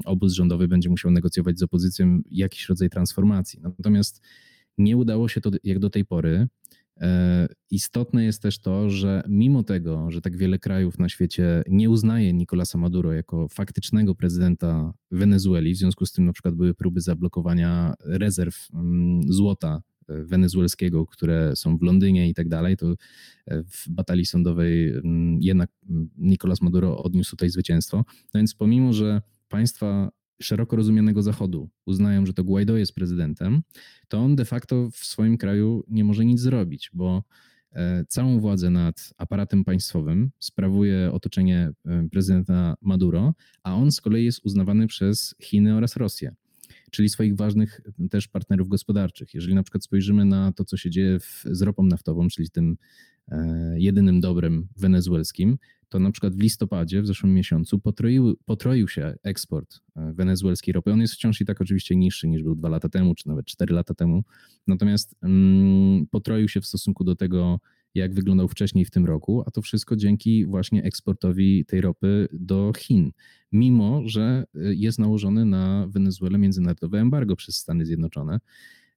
[0.06, 3.60] obóz rządowy będzie musiał negocjować z opozycją jakiś rodzaj transformacji.
[3.62, 4.22] Natomiast
[4.78, 6.48] nie udało się to jak do tej pory.
[7.02, 11.90] E, istotne jest też to, że mimo tego, że tak wiele krajów na świecie nie
[11.90, 17.02] uznaje Nicolasa Maduro jako faktycznego prezydenta Wenezueli, w związku z tym na przykład były próby
[17.02, 22.94] zablokowania rezerw mm, złota e, wenezuelskiego, które są w Londynie i tak dalej, to
[23.46, 25.70] e, w batalii sądowej mm, jednak
[26.18, 27.98] Nicolas Maduro odniósł tutaj zwycięstwo.
[28.34, 33.62] No więc pomimo, że państwa szeroko rozumianego Zachodu uznają, że to Guaido jest prezydentem,
[34.08, 37.24] to on de facto w swoim kraju nie może nic zrobić, bo
[37.72, 43.34] e, całą władzę nad aparatem państwowym sprawuje otoczenie e, prezydenta Maduro,
[43.64, 46.36] a on z kolei jest uznawany przez Chiny oraz Rosję,
[46.92, 47.82] czyli swoich ważnych
[48.12, 49.34] też partnerów gospodarczych.
[49.34, 52.78] Jeżeli na przykład spojrzymy na to, co się dzieje w, z ropą naftową, czyli tym
[53.28, 55.58] e, jedynym dobrem wenezuelskim,
[55.90, 60.94] to na przykład w listopadzie w zeszłym miesiącu potroił, potroił się eksport e, wenezuelskiej ropy.
[60.94, 63.76] On jest wciąż i tak oczywiście niższy niż był dwa lata temu, czy nawet cztery
[63.76, 64.24] lata temu.
[64.68, 67.60] Natomiast mm, potroił się w stosunku do tego,
[67.96, 72.72] jak wyglądał wcześniej w tym roku, a to wszystko dzięki właśnie eksportowi tej ropy do
[72.78, 73.12] Chin,
[73.52, 78.40] mimo że e, jest nałożony na Wenezuelę międzynarodowe embargo przez Stany Zjednoczone.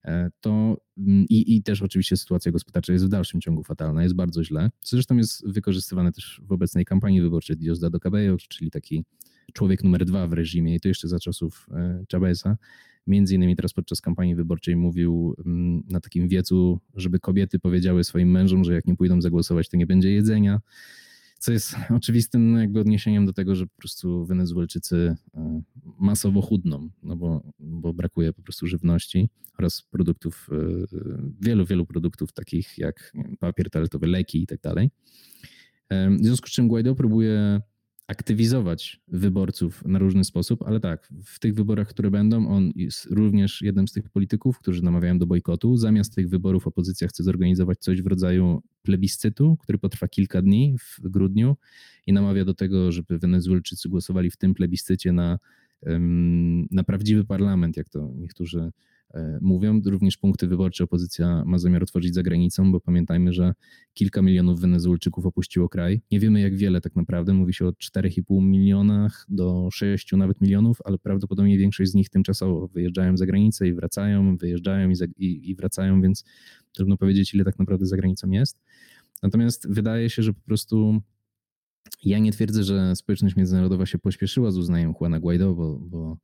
[0.05, 4.14] E, to mm, i, i też oczywiście sytuacja gospodarcza jest w dalszym ciągu fatalna, jest
[4.14, 9.05] bardzo źle, co zresztą jest wykorzystywane też w obecnej kampanii wyborczej Diosdado Cabello, czyli taki
[9.53, 12.57] człowiek numer dwa w reżimie i to jeszcze za czasów e, Chaveza.
[13.07, 18.30] Między innymi teraz podczas kampanii wyborczej mówił mm, na takim wiecu, żeby kobiety powiedziały swoim
[18.30, 20.61] mężom, że jak nie pójdą zagłosować, to nie będzie jedzenia
[21.43, 25.62] co jest oczywistym jakby odniesieniem do tego, że po prostu Wenezuelczycy e,
[25.99, 30.86] masowo chudną, no bo, bo brakuje po prostu żywności oraz produktów, e,
[31.40, 34.90] wielu, wielu produktów takich jak papier toaletowy, leki i tak dalej.
[35.88, 37.61] E, w związku z czym Guaido próbuje
[38.13, 43.63] aktywizować wyborców na różny sposób, ale tak, w tych wyborach, które będą, on jest również
[43.63, 45.77] jednym z tych polityków, którzy namawiają do bojkotu.
[45.77, 51.09] Zamiast tych wyborów opozycja chce zorganizować coś w rodzaju plebiscytu, który potrwa kilka dni w
[51.09, 51.57] grudniu
[52.07, 55.39] i namawia do tego, żeby Wenezuelczycy głosowali w tym plebiscycie na,
[56.71, 58.73] na prawdziwy parlament, jak to niektórzy
[59.41, 59.81] mówią.
[59.87, 63.55] Również punkty wyborcze opozycja ma zamiar otworzyć za granicą, bo pamiętajmy, że
[63.95, 66.03] kilka milionów Wenezuelczyków opuściło kraj.
[66.11, 70.79] Nie wiemy jak wiele tak naprawdę, mówi się o 4,5 milionach do 6 nawet milionów,
[70.85, 75.55] ale prawdopodobnie większość z nich tymczasowo wyjeżdżają za granicę i wracają, wyjeżdżają i, i, i
[75.55, 76.25] wracają, więc
[76.73, 78.59] trudno powiedzieć ile tak naprawdę za granicą jest.
[79.23, 81.01] Natomiast wydaje się, że po prostu
[82.05, 86.17] ja nie twierdzę, że społeczność międzynarodowa się pośpieszyła z uznaniem Juana Guaido, bo, bo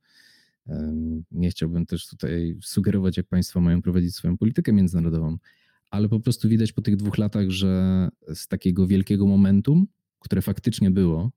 [1.31, 5.37] nie chciałbym też tutaj sugerować, jak państwo mają prowadzić swoją politykę międzynarodową,
[5.89, 9.87] ale po prostu widać po tych dwóch latach, że z takiego wielkiego momentum,
[10.19, 11.31] które faktycznie było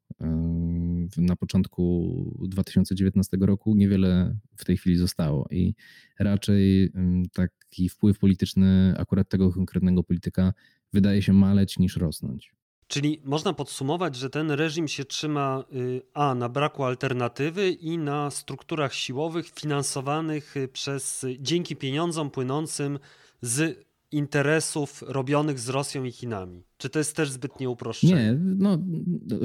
[1.17, 5.49] na początku 2019 roku, niewiele w tej chwili zostało.
[5.51, 5.75] I
[6.19, 6.93] raczej
[7.33, 10.53] taki wpływ polityczny akurat tego konkretnego polityka
[10.93, 12.55] wydaje się maleć niż rosnąć.
[12.89, 18.31] Czyli można podsumować, że ten reżim się trzyma y, a na braku alternatywy i na
[18.31, 22.99] strukturach siłowych finansowanych y, przez dzięki pieniądzom płynącym
[23.43, 26.63] z interesów robionych z Rosją i Chinami.
[26.77, 28.15] Czy to jest też zbytnie uproszczenie?
[28.15, 28.79] Nie, no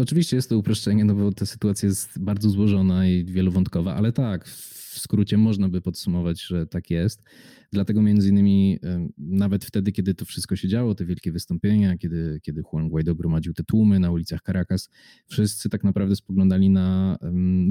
[0.01, 4.49] oczywiście jest to uproszczenie, no bo ta sytuacja jest bardzo złożona i wielowątkowa, ale tak,
[4.97, 7.23] w skrócie można by podsumować, że tak jest.
[7.71, 8.79] Dlatego między innymi
[9.17, 13.53] nawet wtedy, kiedy to wszystko się działo, te wielkie wystąpienia, kiedy, kiedy Juan Guaido gromadził
[13.53, 14.89] te tłumy na ulicach Caracas,
[15.27, 17.17] wszyscy tak naprawdę spoglądali na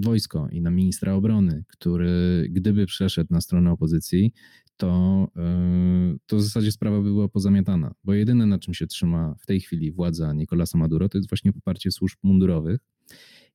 [0.02, 4.32] wojsko i na ministra obrony, który gdyby przeszedł na stronę opozycji,
[4.76, 9.34] to, e, to w zasadzie sprawa by była pozamiatana, bo jedyne na czym się trzyma
[9.38, 12.80] w tej chwili władza Nicolasa Maduro to jest właśnie poparcie służb mundurowych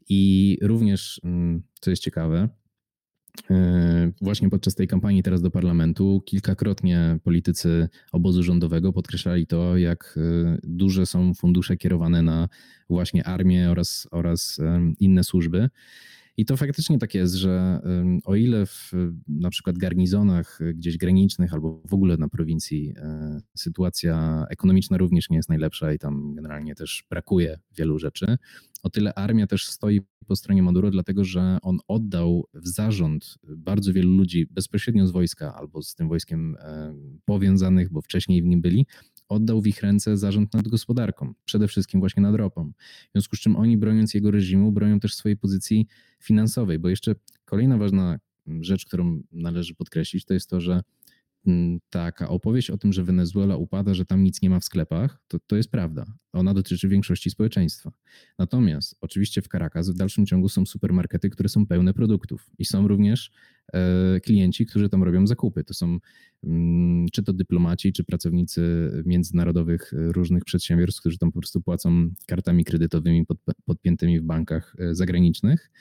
[0.09, 2.49] i również, mm, co jest ciekawe,
[4.22, 10.58] Właśnie podczas tej kampanii teraz do parlamentu kilkakrotnie politycy obozu rządowego podkreślali to, jak e,
[10.64, 12.50] duże są fundusze kierowane na
[12.90, 14.62] właśnie armię oraz, oraz
[15.00, 15.70] inne służby.
[16.38, 17.82] I to faktycznie tak jest, że
[18.24, 18.92] o ile w
[19.28, 25.30] na przykład garnizonach y, gdzieś granicznych albo w ogóle na prowincji e, sytuacja ekonomiczna również
[25.30, 28.38] nie jest najlepsza i tam generalnie też brakuje wielu rzeczy,
[28.84, 33.94] o tyle armia też stoi po stronie Maduro, dlatego że on oddał w zarząd bardzo
[33.94, 36.94] wielu ludzi bezpośrednio z wojska albo z tym wojskiem e,
[37.26, 38.86] powiązanych, bo wcześniej w nim byli,
[39.32, 42.72] oddał w ich ręce zarząd nad gospodarką, przede wszystkim właśnie nad ropą.
[43.10, 45.88] W związku z czym oni, broniąc jego reżimu, bronią też swojej pozycji
[46.20, 47.16] finansowej, bo jeszcze
[47.46, 48.20] kolejna ważna
[48.62, 50.82] rzecz, którą należy podkreślić, to jest to, że
[51.48, 55.22] Mm, taka opowieść o tym, że Wenezuela upada, że tam nic nie ma w sklepach,
[55.28, 56.06] to, to jest prawda.
[56.34, 57.92] Ona dotyczy większości społeczeństwa.
[58.40, 62.88] Natomiast oczywiście w Caracas w dalszym ciągu są supermarkety, które są pełne produktów i są
[62.88, 63.32] również
[64.24, 65.63] klienci, którzy tam robią zakupy.
[65.63, 65.97] To są
[66.43, 72.09] mm, czy to dyplomaci, czy pracownicy międzynarodowych e, różnych przedsiębiorstw, którzy tam po prostu płacą
[72.28, 75.72] kartami kredytowymi pod, podpiętymi w bankach e, zagranicznych.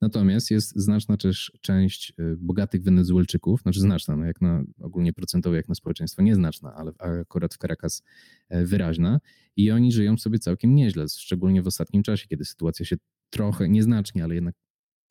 [0.00, 5.56] Natomiast jest znaczna też część bogatych Wenezuelczyków, znaczy znaczna, no jak na ogólnie nie procentowo
[5.56, 8.02] jak na społeczeństwo nieznaczna, ale akurat w Caracas
[8.48, 9.20] e, wyraźna
[9.56, 12.96] i oni żyją sobie całkiem nieźle, szczególnie w ostatnim czasie, kiedy sytuacja się
[13.30, 14.54] trochę, nieznacznie, ale jednak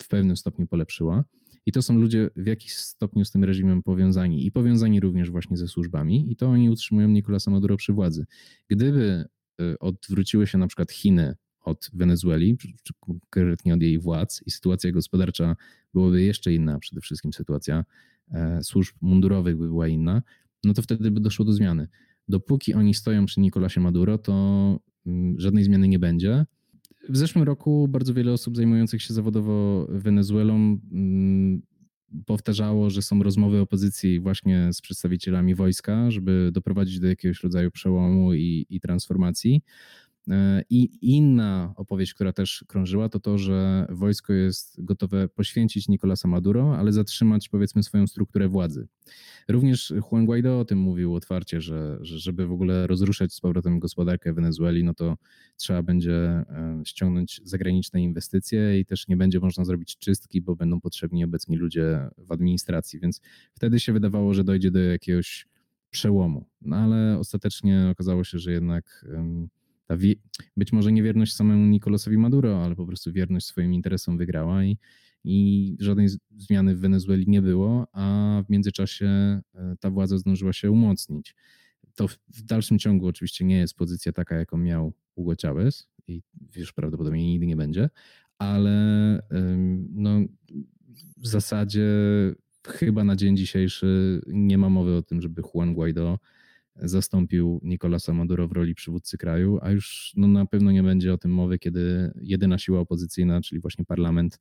[0.01, 1.23] w pewnym stopniu polepszyła.
[1.65, 5.57] I to są ludzie w jakiś stopniu z tym reżimem powiązani i powiązani również właśnie
[5.57, 8.25] ze służbami i to oni utrzymują Nicolasa Maduro przy władzy.
[8.67, 9.25] Gdyby
[9.61, 14.91] e, odwróciły się na przykład Chiny od Wenezueli, czy konkretnie od jej władz i sytuacja
[14.91, 15.55] gospodarcza
[15.93, 17.83] byłaby jeszcze inna, przede wszystkim sytuacja
[18.31, 20.21] E, służb mundurowych by była inna,
[20.63, 21.87] no to wtedy by doszło do zmiany.
[22.27, 24.33] Dopóki oni stoją przy Nicolasie Maduro, to
[25.05, 26.45] mm, żadnej zmiany nie będzie.
[27.09, 30.55] W zeszłym roku bardzo wiele osób zajmujących się zawodowo Wenezuelą
[30.91, 31.61] mm,
[32.25, 38.33] powtarzało, że są rozmowy opozycji właśnie z przedstawicielami wojska, żeby doprowadzić do jakiegoś rodzaju przełomu
[38.33, 39.61] i, i transformacji.
[40.29, 46.27] E, I inna opowieść, która też krążyła, to to, że wojsko jest gotowe poświęcić Nicolasa
[46.27, 48.87] Maduro, ale zatrzymać powiedzmy swoją strukturę władzy.
[49.47, 53.79] Również Juan Guaido o tym mówił otwarcie, że, że żeby w ogóle rozruszać z powrotem
[53.79, 55.17] gospodarkę Wenezueli, no to
[55.57, 60.81] trzeba będzie e, ściągnąć zagraniczne inwestycje i też nie będzie można zrobić czystki, bo będą
[60.81, 63.21] potrzebni obecni ludzie w administracji, więc
[63.53, 65.47] wtedy się wydawało, że dojdzie do jakiegoś
[65.89, 66.45] przełomu.
[66.61, 69.05] No ale ostatecznie okazało się, że jednak
[69.89, 70.21] ta
[70.57, 74.77] być może niewierność samemu Nicolasowi Maduro, ale po prostu wierność swoim interesom wygrała i,
[75.23, 79.41] i żadnej zmiany w Wenezueli nie było, a w międzyczasie e,
[79.79, 81.35] ta władza zdążyła się umocnić.
[81.95, 86.21] To w, w dalszym ciągu oczywiście nie jest pozycja taka, jaką miał Hugo Chavez i
[86.55, 87.89] już prawdopodobnie nigdy nie będzie,
[88.37, 89.19] ale
[89.89, 90.19] no,
[91.17, 91.87] w zasadzie
[92.67, 96.19] chyba na dzień dzisiejszy nie ma mowy o tym, żeby Juan Guaido
[96.81, 101.17] zastąpił Nicolasa Maduro w roli przywódcy kraju, a już no, na pewno nie będzie o
[101.17, 104.39] tym mowy, kiedy jedyna siła opozycyjna, czyli właśnie parlament,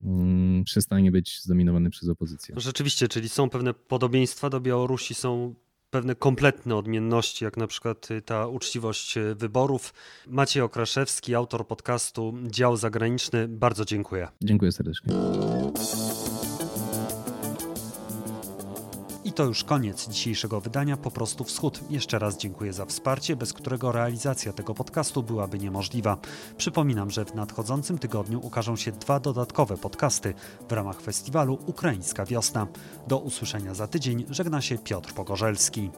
[0.00, 2.54] um, przestanie być zdominowany przez opozycję.
[2.58, 5.54] Rzeczywiście, czyli są pewne podobieństwa do Białorusi, są
[5.92, 9.94] pewne kompletne odmienności, jak na przykład y, ta uczciwość y, wyborów.
[10.26, 14.28] Maciej Okraszewski, autor podcastu Dział Zagraniczny, bardzo dziękuję.
[14.42, 15.14] Dziękuję serdecznie.
[19.32, 21.80] I to już koniec dzisiejszego wydania Po prostu Wschód.
[21.90, 26.16] Jeszcze raz dziękuję za wsparcie, bez którego realizacja tego podcastu byłaby niemożliwa.
[26.56, 30.34] Przypominam, że w nadchodzącym tygodniu ukażą się dwa dodatkowe podcasty
[30.68, 32.66] w ramach festiwalu Ukraińska Wiosna.
[33.08, 35.90] Do usłyszenia za tydzień żegna się Piotr Pogorzelski.